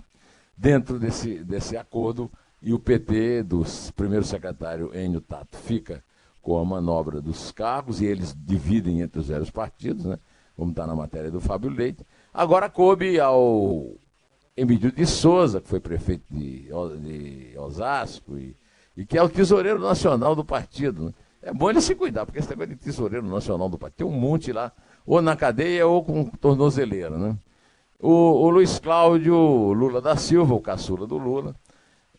dentro 0.58 1.00
desse, 1.00 1.42
desse 1.42 1.78
acordo, 1.78 2.30
e 2.62 2.74
o 2.74 2.80
PT, 2.80 3.44
do 3.44 3.64
primeiro 3.96 4.26
secretário 4.26 4.94
Enio 4.94 5.22
Tato, 5.22 5.56
fica 5.56 6.04
com 6.42 6.60
a 6.60 6.66
manobra 6.66 7.22
dos 7.22 7.54
cargos 7.54 8.02
e 8.02 8.08
eles 8.08 8.36
dividem 8.38 9.00
entre 9.00 9.22
os 9.22 9.30
vários 9.30 9.50
partidos, 9.50 10.04
né? 10.04 10.20
Como 10.54 10.72
está 10.72 10.86
na 10.86 10.96
matéria 10.98 11.32
do 11.32 11.40
Fábio 11.40 11.70
Leite. 11.70 12.04
Agora 12.38 12.70
coube 12.70 13.20
ao 13.20 13.96
Emílio 14.56 14.92
de 14.92 15.08
Souza, 15.08 15.60
que 15.60 15.68
foi 15.68 15.80
prefeito 15.80 16.24
de, 16.30 16.70
de 17.02 17.58
Osasco 17.58 18.38
e, 18.38 18.56
e, 18.96 19.04
que 19.08 19.18
é 19.18 19.24
o 19.24 19.28
tesoureiro 19.28 19.80
nacional 19.80 20.36
do 20.36 20.46
partido. 20.46 21.06
Né? 21.06 21.14
É 21.42 21.52
bom 21.52 21.68
ele 21.68 21.82
se 21.82 21.96
cuidar, 21.96 22.28
porque 22.28 22.38
esse 22.38 22.48
negócio 22.52 22.76
de 22.76 22.80
tesoureiro 22.80 23.26
nacional 23.26 23.68
do 23.68 23.80
partido 23.80 23.98
tem 23.98 24.06
um 24.06 24.20
monte 24.20 24.52
lá, 24.52 24.72
ou 25.04 25.20
na 25.20 25.36
cadeia 25.36 25.88
ou 25.88 26.04
com 26.04 26.26
tornozeleira, 26.26 27.18
né? 27.18 27.36
O, 28.00 28.12
o 28.12 28.50
Luiz 28.52 28.78
Cláudio 28.78 29.36
Lula 29.74 30.00
da 30.00 30.16
Silva, 30.16 30.54
o 30.54 30.62
caçula 30.62 31.08
do 31.08 31.18
Lula, 31.18 31.56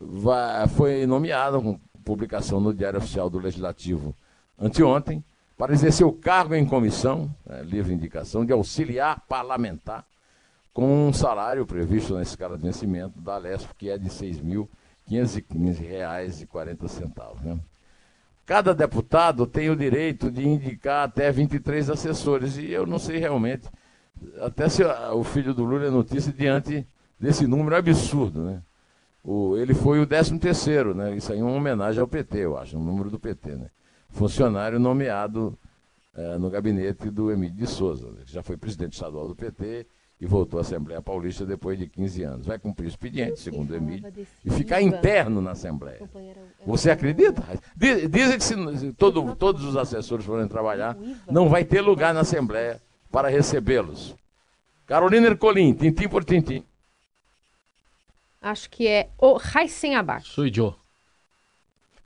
vai, 0.00 0.66
foi 0.66 1.06
nomeado 1.06 1.62
com 1.62 1.78
publicação 2.04 2.58
no 2.58 2.74
Diário 2.74 2.98
Oficial 2.98 3.30
do 3.30 3.38
Legislativo 3.38 4.16
anteontem 4.58 5.22
para 5.58 5.74
exercer 5.74 6.06
o 6.06 6.12
cargo 6.12 6.54
em 6.54 6.64
comissão, 6.64 7.30
é, 7.46 7.60
livre 7.62 7.92
indicação, 7.92 8.46
de 8.46 8.52
auxiliar 8.52 9.20
parlamentar, 9.28 10.06
com 10.72 11.08
um 11.08 11.12
salário 11.12 11.66
previsto 11.66 12.14
na 12.14 12.22
escala 12.22 12.56
de 12.56 12.62
vencimento 12.62 13.20
da 13.20 13.36
Lesp, 13.36 13.74
que 13.76 13.90
é 13.90 13.98
de 13.98 14.04
R$ 14.04 14.10
6.515,40. 15.10 17.42
Né? 17.42 17.58
cada 18.48 18.74
deputado 18.74 19.46
tem 19.46 19.68
o 19.68 19.76
direito 19.76 20.30
de 20.30 20.48
indicar 20.48 21.06
até 21.06 21.30
23 21.30 21.90
assessores. 21.90 22.56
E 22.56 22.70
eu 22.70 22.86
não 22.86 22.98
sei 22.98 23.18
realmente, 23.18 23.68
até 24.40 24.70
se 24.70 24.82
o 24.82 25.22
filho 25.22 25.52
do 25.52 25.64
Lula 25.64 25.84
é 25.84 25.90
notícia 25.90 26.32
diante 26.32 26.88
desse 27.20 27.46
número 27.46 27.76
absurdo, 27.76 28.42
né? 28.42 28.62
O, 29.22 29.54
ele 29.58 29.74
foi 29.74 30.00
o 30.00 30.06
13 30.06 30.38
terceiro, 30.38 30.94
né? 30.94 31.14
Isso 31.14 31.30
aí 31.30 31.38
é 31.38 31.42
uma 31.42 31.52
homenagem 31.52 32.00
ao 32.00 32.08
PT, 32.08 32.38
eu 32.38 32.56
acho, 32.56 32.78
um 32.78 32.82
número 32.82 33.10
do 33.10 33.18
PT, 33.18 33.50
né? 33.50 33.70
Funcionário 34.10 34.78
nomeado 34.78 35.58
é, 36.14 36.38
no 36.38 36.50
gabinete 36.50 37.10
do 37.10 37.30
Emílio 37.30 37.54
de 37.54 37.66
Souza, 37.66 38.10
né? 38.10 38.22
que 38.24 38.32
já 38.32 38.42
foi 38.42 38.56
presidente 38.56 38.94
estadual 38.94 39.28
do 39.28 39.36
PT 39.36 39.86
e 40.20 40.26
voltou 40.26 40.58
à 40.58 40.62
Assembleia 40.62 41.00
Paulista 41.00 41.46
depois 41.46 41.78
de 41.78 41.86
15 41.86 42.22
anos. 42.24 42.46
Vai 42.46 42.58
cumprir 42.58 42.86
o 42.86 42.88
expediente, 42.88 43.38
segundo 43.38 43.70
o 43.70 43.76
Emílio, 43.76 44.12
e 44.44 44.50
ficar 44.50 44.82
interno 44.82 45.40
na 45.40 45.52
Assembleia. 45.52 46.00
Você 46.66 46.90
acredita? 46.90 47.42
Dizem 47.76 48.36
que 48.36 48.44
se 48.44 48.92
todo, 48.94 49.36
todos 49.36 49.64
os 49.64 49.76
assessores 49.76 50.24
forem 50.24 50.48
trabalhar, 50.48 50.96
não 51.30 51.48
vai 51.48 51.64
ter 51.64 51.80
lugar 51.80 52.12
na 52.12 52.20
Assembleia 52.20 52.82
para 53.12 53.28
recebê-los. 53.28 54.16
Carolina 54.86 55.28
Ercolim, 55.28 55.72
tintim 55.72 56.08
por 56.08 56.24
tintim. 56.24 56.64
Acho 58.40 58.70
que 58.70 58.88
é 58.88 59.10
o 59.18 59.34
Raisen 59.34 59.94
Abac. 59.94 60.26
Sou 60.26 60.52
Joe. 60.52 60.74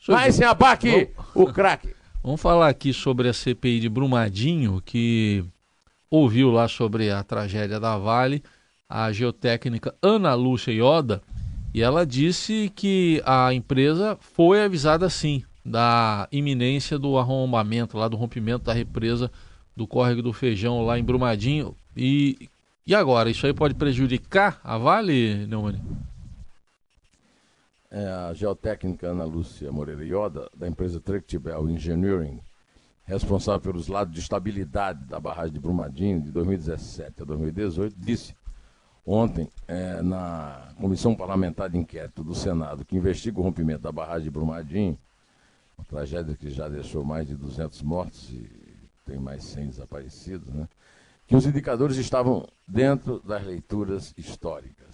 Raisen 0.08 0.46
Abac, 0.46 1.10
o 1.34 1.46
craque. 1.52 1.94
Vamos 2.24 2.40
falar 2.40 2.68
aqui 2.68 2.92
sobre 2.92 3.28
a 3.28 3.32
CPI 3.32 3.80
de 3.80 3.88
Brumadinho, 3.88 4.80
que 4.84 5.44
ouviu 6.10 6.50
lá 6.50 6.68
sobre 6.68 7.10
a 7.10 7.22
tragédia 7.22 7.78
da 7.78 7.96
Vale, 7.96 8.42
a 8.88 9.10
geotécnica 9.12 9.94
Ana 10.02 10.34
Lúcia 10.34 10.72
Ioda, 10.72 11.22
e 11.74 11.82
ela 11.82 12.04
disse 12.04 12.70
que 12.74 13.22
a 13.24 13.52
empresa 13.54 14.16
foi 14.20 14.62
avisada 14.62 15.08
sim 15.08 15.42
da 15.64 16.28
iminência 16.30 16.98
do 16.98 17.16
arrombamento, 17.16 17.96
lá 17.96 18.08
do 18.08 18.16
rompimento 18.16 18.64
da 18.64 18.72
represa 18.72 19.30
do 19.76 19.86
córrego 19.86 20.22
do 20.22 20.32
Feijão 20.32 20.84
lá 20.84 20.98
em 20.98 21.04
Brumadinho. 21.04 21.74
E, 21.96 22.48
e 22.86 22.94
agora, 22.94 23.30
isso 23.30 23.46
aí 23.46 23.54
pode 23.54 23.74
prejudicar 23.74 24.60
a 24.62 24.76
Vale, 24.76 25.46
Neumani? 25.46 25.80
É 27.92 28.06
a 28.08 28.32
geotécnica 28.32 29.08
Ana 29.08 29.24
Lúcia 29.24 29.70
Moreira 29.70 30.02
Ioda, 30.02 30.50
da 30.56 30.66
empresa 30.66 30.98
Tractibel 30.98 31.68
Engineering, 31.68 32.40
responsável 33.04 33.60
pelos 33.60 33.86
lados 33.86 34.14
de 34.14 34.20
estabilidade 34.20 35.04
da 35.04 35.20
barragem 35.20 35.52
de 35.52 35.60
Brumadinho 35.60 36.22
de 36.22 36.30
2017 36.30 37.20
a 37.20 37.24
2018, 37.26 37.94
disse 37.98 38.34
ontem 39.04 39.46
é, 39.68 40.00
na 40.00 40.72
Comissão 40.80 41.14
Parlamentar 41.14 41.68
de 41.68 41.76
Inquérito 41.76 42.24
do 42.24 42.34
Senado, 42.34 42.82
que 42.82 42.96
investiga 42.96 43.38
o 43.38 43.42
rompimento 43.42 43.82
da 43.82 43.92
barragem 43.92 44.24
de 44.24 44.30
Brumadinho, 44.30 44.98
uma 45.76 45.84
tragédia 45.84 46.34
que 46.34 46.48
já 46.48 46.68
deixou 46.68 47.04
mais 47.04 47.28
de 47.28 47.36
200 47.36 47.82
mortos 47.82 48.30
e 48.30 48.50
tem 49.04 49.18
mais 49.18 49.44
100 49.44 49.66
desaparecidos, 49.66 50.48
né, 50.48 50.66
que 51.26 51.36
os 51.36 51.44
indicadores 51.44 51.98
estavam 51.98 52.48
dentro 52.66 53.20
das 53.20 53.44
leituras 53.44 54.14
históricas. 54.16 54.91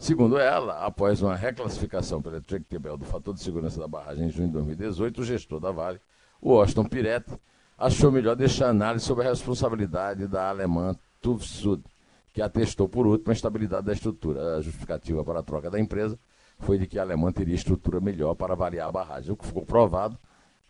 Segundo 0.00 0.38
ela, 0.38 0.86
após 0.86 1.20
uma 1.20 1.36
reclassificação 1.36 2.22
pela 2.22 2.40
Tractebel 2.40 2.96
do 2.96 3.04
fator 3.04 3.34
de 3.34 3.40
segurança 3.40 3.78
da 3.78 3.86
barragem 3.86 4.28
em 4.28 4.30
junho 4.30 4.46
de 4.46 4.54
2018, 4.54 5.20
o 5.20 5.24
gestor 5.24 5.60
da 5.60 5.70
Vale, 5.70 6.00
o 6.40 6.58
Austin 6.58 6.84
Piretti, 6.84 7.30
achou 7.76 8.10
melhor 8.10 8.34
deixar 8.34 8.70
análise 8.70 9.04
sobre 9.04 9.26
a 9.26 9.28
responsabilidade 9.28 10.26
da 10.26 10.48
alemã 10.48 10.96
TÜV 11.20 11.44
Sud, 11.44 11.84
que 12.32 12.40
atestou 12.40 12.88
por 12.88 13.06
último 13.06 13.30
a 13.30 13.34
estabilidade 13.34 13.84
da 13.84 13.92
estrutura. 13.92 14.56
A 14.56 14.62
justificativa 14.62 15.22
para 15.22 15.40
a 15.40 15.42
troca 15.42 15.70
da 15.70 15.78
empresa 15.78 16.18
foi 16.58 16.78
de 16.78 16.86
que 16.86 16.98
a 16.98 17.02
alemã 17.02 17.30
teria 17.30 17.54
estrutura 17.54 18.00
melhor 18.00 18.34
para 18.34 18.54
avaliar 18.54 18.88
a 18.88 18.92
barragem. 18.92 19.30
O 19.32 19.36
que 19.36 19.44
ficou 19.44 19.66
provado 19.66 20.18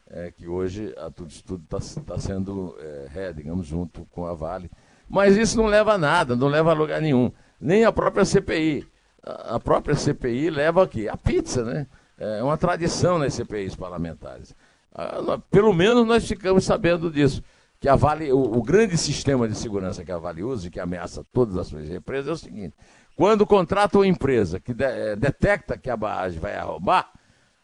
é 0.08 0.32
que 0.32 0.48
hoje 0.48 0.92
a 0.98 1.08
Sud 1.28 1.62
está 1.62 1.78
tá 2.02 2.18
sendo 2.18 2.74
é, 3.14 3.32
digamos, 3.32 3.64
junto 3.64 4.04
com 4.06 4.26
a 4.26 4.34
Vale. 4.34 4.68
Mas 5.08 5.36
isso 5.36 5.56
não 5.56 5.66
leva 5.66 5.92
a 5.92 5.98
nada, 5.98 6.34
não 6.34 6.48
leva 6.48 6.72
a 6.72 6.74
lugar 6.74 7.00
nenhum. 7.00 7.30
Nem 7.60 7.84
a 7.84 7.92
própria 7.92 8.24
CPI 8.24 8.90
a 9.22 9.60
própria 9.60 9.94
CPI 9.94 10.50
leva 10.50 10.82
aqui 10.82 11.08
a 11.08 11.16
pizza, 11.16 11.64
né? 11.64 11.86
É 12.18 12.42
uma 12.42 12.56
tradição 12.56 13.18
nas 13.18 13.34
CPIs 13.34 13.74
parlamentares. 13.74 14.54
Ah, 14.94 15.38
pelo 15.50 15.72
menos 15.72 16.06
nós 16.06 16.26
ficamos 16.26 16.64
sabendo 16.64 17.10
disso. 17.10 17.42
Que 17.78 17.88
a 17.88 17.96
Vale, 17.96 18.30
o, 18.30 18.38
o 18.38 18.62
grande 18.62 18.98
sistema 18.98 19.48
de 19.48 19.54
segurança 19.54 20.04
que 20.04 20.12
a 20.12 20.18
Vale 20.18 20.42
usa 20.42 20.66
e 20.66 20.70
que 20.70 20.78
ameaça 20.78 21.24
todas 21.32 21.56
as 21.56 21.66
suas 21.66 21.88
empresas 21.88 22.28
é 22.28 22.32
o 22.32 22.36
seguinte: 22.36 22.76
quando 23.16 23.46
contrata 23.46 23.96
uma 23.96 24.06
empresa 24.06 24.60
que 24.60 24.74
de, 24.74 24.84
é, 24.84 25.16
detecta 25.16 25.78
que 25.78 25.88
a 25.88 25.96
barragem 25.96 26.38
vai 26.38 26.54
arrombar, 26.56 27.10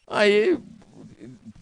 aí 0.07 0.59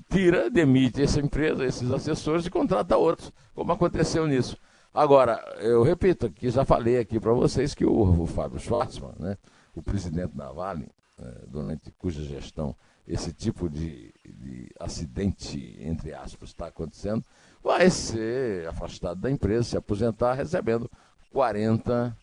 tira, 0.08 0.48
demite 0.48 1.02
essa 1.02 1.18
empresa, 1.18 1.64
esses 1.64 1.90
assessores 1.90 2.46
e 2.46 2.50
contrata 2.50 2.96
outros, 2.96 3.32
como 3.54 3.72
aconteceu 3.72 4.26
nisso. 4.26 4.56
Agora, 4.92 5.42
eu 5.58 5.82
repito, 5.82 6.30
que 6.30 6.48
já 6.48 6.64
falei 6.64 6.98
aqui 6.98 7.18
para 7.18 7.32
vocês 7.32 7.74
que 7.74 7.84
o, 7.84 8.22
o 8.22 8.26
Fábio 8.26 8.60
Schwartzman, 8.60 9.14
né? 9.18 9.36
O 9.74 9.82
presidente 9.82 10.36
da 10.36 10.52
Vale, 10.52 10.88
é, 11.18 11.46
durante 11.46 11.90
cuja 11.92 12.22
gestão 12.22 12.74
esse 13.06 13.32
tipo 13.32 13.68
de, 13.68 14.12
de, 14.24 14.70
acidente, 14.80 15.76
entre 15.80 16.14
aspas, 16.14 16.48
está 16.48 16.68
acontecendo, 16.68 17.22
vai 17.62 17.90
ser 17.90 18.66
afastado 18.66 19.20
da 19.20 19.30
empresa, 19.30 19.62
se 19.64 19.76
aposentar, 19.76 20.34
recebendo 20.34 20.90
40 21.30 22.16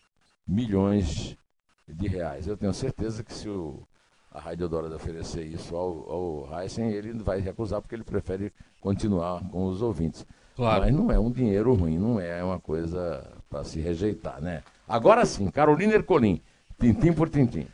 milhões 0.46 1.36
de 1.88 2.08
reais. 2.08 2.46
Eu 2.46 2.56
tenho 2.56 2.74
certeza 2.74 3.22
que 3.22 3.32
se 3.32 3.48
o, 3.48 3.86
a 4.30 4.40
Rádio 4.40 4.68
Dora 4.68 4.94
oferecer 4.94 5.44
isso 5.44 5.76
ao, 5.76 6.10
ao 6.10 6.60
Heisen, 6.60 6.90
ele 6.90 7.12
vai 7.12 7.38
recusar 7.40 7.80
porque 7.80 7.94
ele 7.94 8.04
prefere 8.04 8.52
continuar 8.80 9.48
com 9.50 9.66
os 9.66 9.82
ouvintes. 9.82 10.26
Claro. 10.56 10.82
Mas 10.82 10.94
não 10.94 11.10
é 11.10 11.18
um 11.18 11.30
dinheiro 11.30 11.74
ruim, 11.74 11.98
não 11.98 12.20
é 12.20 12.42
uma 12.42 12.58
coisa 12.58 13.26
para 13.48 13.64
se 13.64 13.80
rejeitar, 13.80 14.40
né? 14.40 14.62
Agora 14.88 15.24
sim, 15.24 15.50
Carolina 15.50 15.94
Ercolim, 15.94 16.42
Tintim 16.82 17.12
por 17.12 17.30
tintim. 17.30 17.64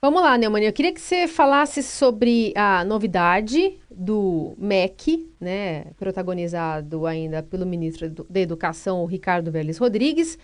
Vamos 0.00 0.22
lá, 0.22 0.38
Neumann. 0.38 0.62
Eu 0.62 0.72
queria 0.72 0.92
que 0.92 1.00
você 1.00 1.26
falasse 1.26 1.82
sobre 1.82 2.52
a 2.56 2.84
novidade 2.84 3.76
do 3.90 4.54
MEC, 4.56 5.28
né, 5.40 5.86
protagonizado 5.98 7.04
ainda 7.04 7.42
pelo 7.42 7.66
ministro 7.66 8.08
da 8.08 8.38
Educação, 8.38 9.04
Ricardo 9.04 9.50
Vélez 9.50 9.78
Rodrigues. 9.78 10.38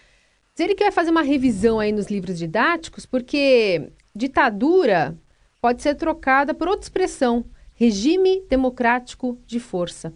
Ele 0.58 0.74
que 0.74 0.82
vai 0.82 0.90
fazer 0.90 1.12
uma 1.12 1.22
revisão 1.22 1.78
aí 1.78 1.92
nos 1.92 2.08
livros 2.08 2.36
didáticos, 2.36 3.06
porque 3.06 3.92
ditadura 4.12 5.16
pode 5.60 5.80
ser 5.80 5.94
trocada 5.94 6.52
por 6.52 6.66
outra 6.66 6.84
expressão, 6.84 7.44
regime 7.76 8.42
democrático 8.48 9.38
de 9.46 9.60
força. 9.60 10.12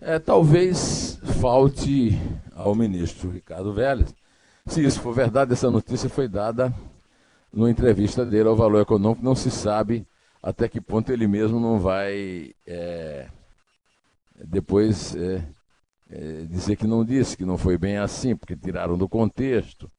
É, 0.00 0.20
talvez 0.20 1.18
falte 1.40 2.16
ao 2.54 2.72
ministro 2.76 3.30
Ricardo 3.30 3.72
Vélez 3.72 4.14
se 4.66 4.84
isso 4.84 5.00
for 5.00 5.14
verdade, 5.14 5.52
essa 5.52 5.70
notícia 5.70 6.08
foi 6.08 6.26
dada 6.26 6.72
numa 7.52 7.70
entrevista 7.70 8.24
dele 8.24 8.48
ao 8.48 8.56
Valor 8.56 8.80
Econômico. 8.80 9.24
Não 9.24 9.34
se 9.34 9.50
sabe 9.50 10.06
até 10.42 10.68
que 10.68 10.80
ponto 10.80 11.12
ele 11.12 11.26
mesmo 11.26 11.60
não 11.60 11.78
vai 11.78 12.54
é, 12.66 13.28
depois 14.34 15.14
é, 15.14 15.44
é, 16.10 16.46
dizer 16.48 16.76
que 16.76 16.86
não 16.86 17.04
disse, 17.04 17.36
que 17.36 17.44
não 17.44 17.58
foi 17.58 17.76
bem 17.76 17.98
assim, 17.98 18.34
porque 18.34 18.56
tiraram 18.56 18.96
do 18.96 19.08
contexto. 19.08 19.90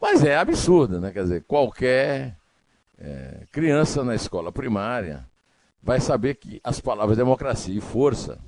Mas 0.00 0.24
é 0.24 0.36
absurdo, 0.36 1.00
né? 1.00 1.10
Quer 1.12 1.22
dizer, 1.24 1.44
qualquer 1.44 2.36
é, 2.98 3.46
criança 3.52 4.02
na 4.02 4.14
escola 4.14 4.50
primária 4.50 5.26
vai 5.82 6.00
saber 6.00 6.34
que 6.34 6.60
as 6.64 6.80
palavras 6.80 7.16
democracia 7.16 7.76
e 7.76 7.80
força 7.80 8.38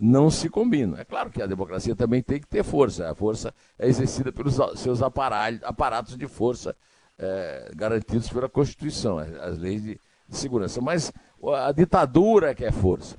não 0.00 0.30
se 0.30 0.48
combinam. 0.48 0.98
É 0.98 1.04
claro 1.04 1.30
que 1.30 1.42
a 1.42 1.46
democracia 1.46 1.94
também 1.94 2.22
tem 2.22 2.40
que 2.40 2.46
ter 2.46 2.64
força. 2.64 3.10
A 3.10 3.14
força 3.14 3.52
é 3.78 3.86
exercida 3.86 4.32
pelos 4.32 4.56
seus 4.76 5.02
aparatos 5.02 6.16
de 6.16 6.26
força 6.26 6.74
é, 7.18 7.70
garantidos 7.76 8.30
pela 8.30 8.48
Constituição, 8.48 9.18
as 9.18 9.58
leis 9.58 9.82
de, 9.82 10.00
segurança. 10.30 10.80
Mas 10.80 11.12
a 11.56 11.72
ditadura 11.72 12.52
é 12.52 12.54
que 12.54 12.64
é 12.64 12.70
força. 12.70 13.16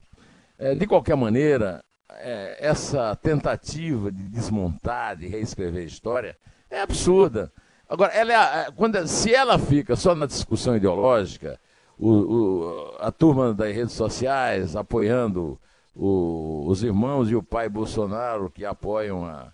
É, 0.58 0.74
de 0.74 0.88
qualquer 0.88 1.16
maneira, 1.16 1.84
é, 2.10 2.58
essa 2.60 3.16
tentativa 3.18 4.12
de 4.12 4.24
desmontar, 4.30 5.18
de 5.18 5.28
reescrever 5.28 5.84
a 5.84 5.86
história, 5.86 6.38
é 6.70 6.82
absurda. 6.82 7.52
Agora, 7.88 8.14
ela 8.14 8.32
é, 8.32 8.68
é 8.68 8.72
quando, 8.72 9.06
se 9.08 9.36
ela 9.36 9.60
fica 9.60 9.96
só 9.96 10.16
na 10.16 10.26
discussão 10.26 10.76
ideológica, 10.76 11.60
o, 12.00 12.10
o, 12.10 12.96
a 13.00 13.12
turma 13.12 13.54
das 13.54 13.76
redes 13.76 13.94
sociais 13.94 14.76
apoiando 14.76 15.60
o, 15.96 16.66
os 16.68 16.84
irmãos 16.84 17.30
e 17.30 17.36
o 17.36 17.44
pai 17.44 17.70
Bolsonaro 17.70 18.50
que 18.50 18.66
apoiam 18.66 19.26
a, 19.26 19.52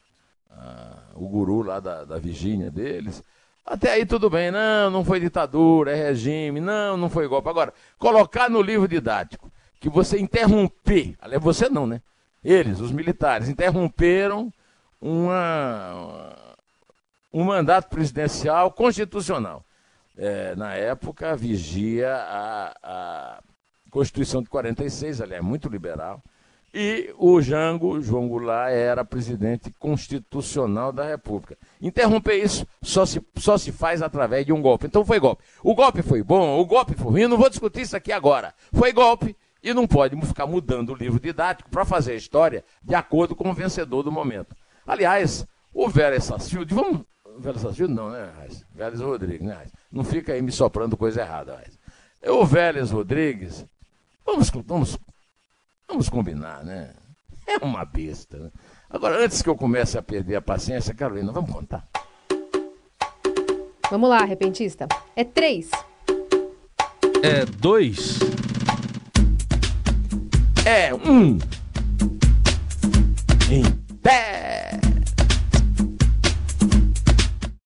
a, 0.52 0.97
o 1.15 1.28
guru 1.28 1.62
lá 1.62 1.80
da, 1.80 2.04
da 2.04 2.17
Virgínia 2.17 2.69
deles. 2.71 3.23
Até 3.65 3.91
aí 3.91 4.06
tudo 4.06 4.30
bem, 4.30 4.50
não, 4.50 4.89
não 4.89 5.04
foi 5.04 5.19
ditadura, 5.19 5.91
é 5.91 5.95
regime, 5.95 6.62
não, 6.62 6.95
não 6.95 7.10
foi 7.10 7.28
golpe. 7.28 7.50
Agora, 7.50 7.73
colocar 7.97 8.50
no 8.50 8.62
livro 8.62 8.88
didático 8.88 9.52
que 9.80 9.89
você 9.89 10.19
interromper, 10.19 11.15
aliás, 11.19 11.43
você 11.43 11.69
não, 11.69 11.86
né? 11.86 12.02
Eles, 12.43 12.80
os 12.80 12.91
militares, 12.91 13.50
interromperam 13.50 14.52
uma, 15.02 16.56
um 17.34 17.43
mandato 17.43 17.89
presidencial 17.89 18.71
constitucional. 18.71 19.65
É, 20.17 20.56
na 20.56 20.73
época, 20.73 21.36
vigia 21.36 22.15
a, 22.15 22.73
a 22.82 23.43
Constituição 23.97 24.43
de 24.43 24.49
46, 24.49 25.21
aliás, 25.21 25.43
muito 25.43 25.67
liberal. 25.67 26.21
E 26.71 27.12
o 27.17 27.41
Jango, 27.41 27.99
João 27.99 28.27
Goulart, 28.27 28.71
era 28.71 29.03
presidente 29.03 29.73
constitucional 29.79 30.91
da 30.91 31.03
República. 31.03 31.57
Interromper 31.81 32.36
isso 32.36 32.67
só 32.79 33.07
se, 33.07 33.19
só 33.38 33.57
se 33.57 33.71
faz 33.71 34.03
através 34.03 34.45
de 34.45 34.53
um 34.53 34.62
golpe. 34.62 34.86
Então 34.86 35.03
foi 35.03 35.19
golpe. 35.19 35.43
O 35.63 35.73
golpe 35.73 36.03
foi 36.03 36.21
bom, 36.21 36.60
o 36.60 36.65
golpe 36.67 36.93
foi 36.93 37.12
ruim, 37.12 37.21
eu 37.21 37.29
não 37.29 37.39
vou 37.39 37.49
discutir 37.49 37.81
isso 37.81 37.97
aqui 37.97 38.12
agora. 38.12 38.53
Foi 38.71 38.93
golpe 38.93 39.36
e 39.63 39.73
não 39.73 39.88
pode 39.88 40.15
ficar 40.27 40.45
mudando 40.45 40.91
o 40.91 40.95
livro 40.95 41.19
didático 41.19 41.67
para 41.67 41.83
fazer 41.83 42.12
a 42.12 42.17
história 42.17 42.63
de 42.83 42.93
acordo 42.93 43.36
com 43.36 43.49
o 43.49 43.53
vencedor 43.53 44.03
do 44.03 44.12
momento. 44.12 44.55
Aliás, 44.86 45.43
o 45.73 45.89
Vélez 45.89 46.25
Sarsfield, 46.25 46.71
vamos. 46.71 47.01
Vélez 47.39 47.62
Sarsfield 47.62 47.95
não, 47.95 48.12
né, 48.12 48.31
Raiz? 48.38 48.63
Vélez 48.75 49.01
Rodrigues, 49.01 49.47
né, 49.47 49.55
Raiz? 49.55 49.71
Não 49.91 50.03
fica 50.03 50.33
aí 50.33 50.41
me 50.43 50.51
soprando 50.51 50.95
coisa 50.95 51.21
errada, 51.21 51.55
Raiz. 51.55 51.79
O 52.27 52.45
Vélez 52.45 52.91
Rodrigues, 52.91 53.65
vamos, 54.27 54.51
vamos 54.65 54.99
Vamos 55.87 56.09
combinar, 56.09 56.65
né? 56.65 56.93
É 57.47 57.63
uma 57.63 57.85
besta. 57.85 58.37
Né? 58.37 58.51
Agora, 58.89 59.23
antes 59.23 59.41
que 59.41 59.49
eu 59.49 59.55
comece 59.55 59.97
a 59.97 60.01
perder 60.01 60.35
a 60.35 60.41
paciência, 60.41 60.93
Carolina, 60.93 61.31
vamos 61.31 61.49
contar. 61.49 61.87
Vamos 63.89 64.09
lá, 64.09 64.25
repentista. 64.25 64.85
É 65.15 65.23
três. 65.23 65.71
É 67.23 67.45
dois. 67.45 68.19
É 70.65 70.93
um. 70.93 71.37
Em 73.49 73.63
pé. 74.03 74.87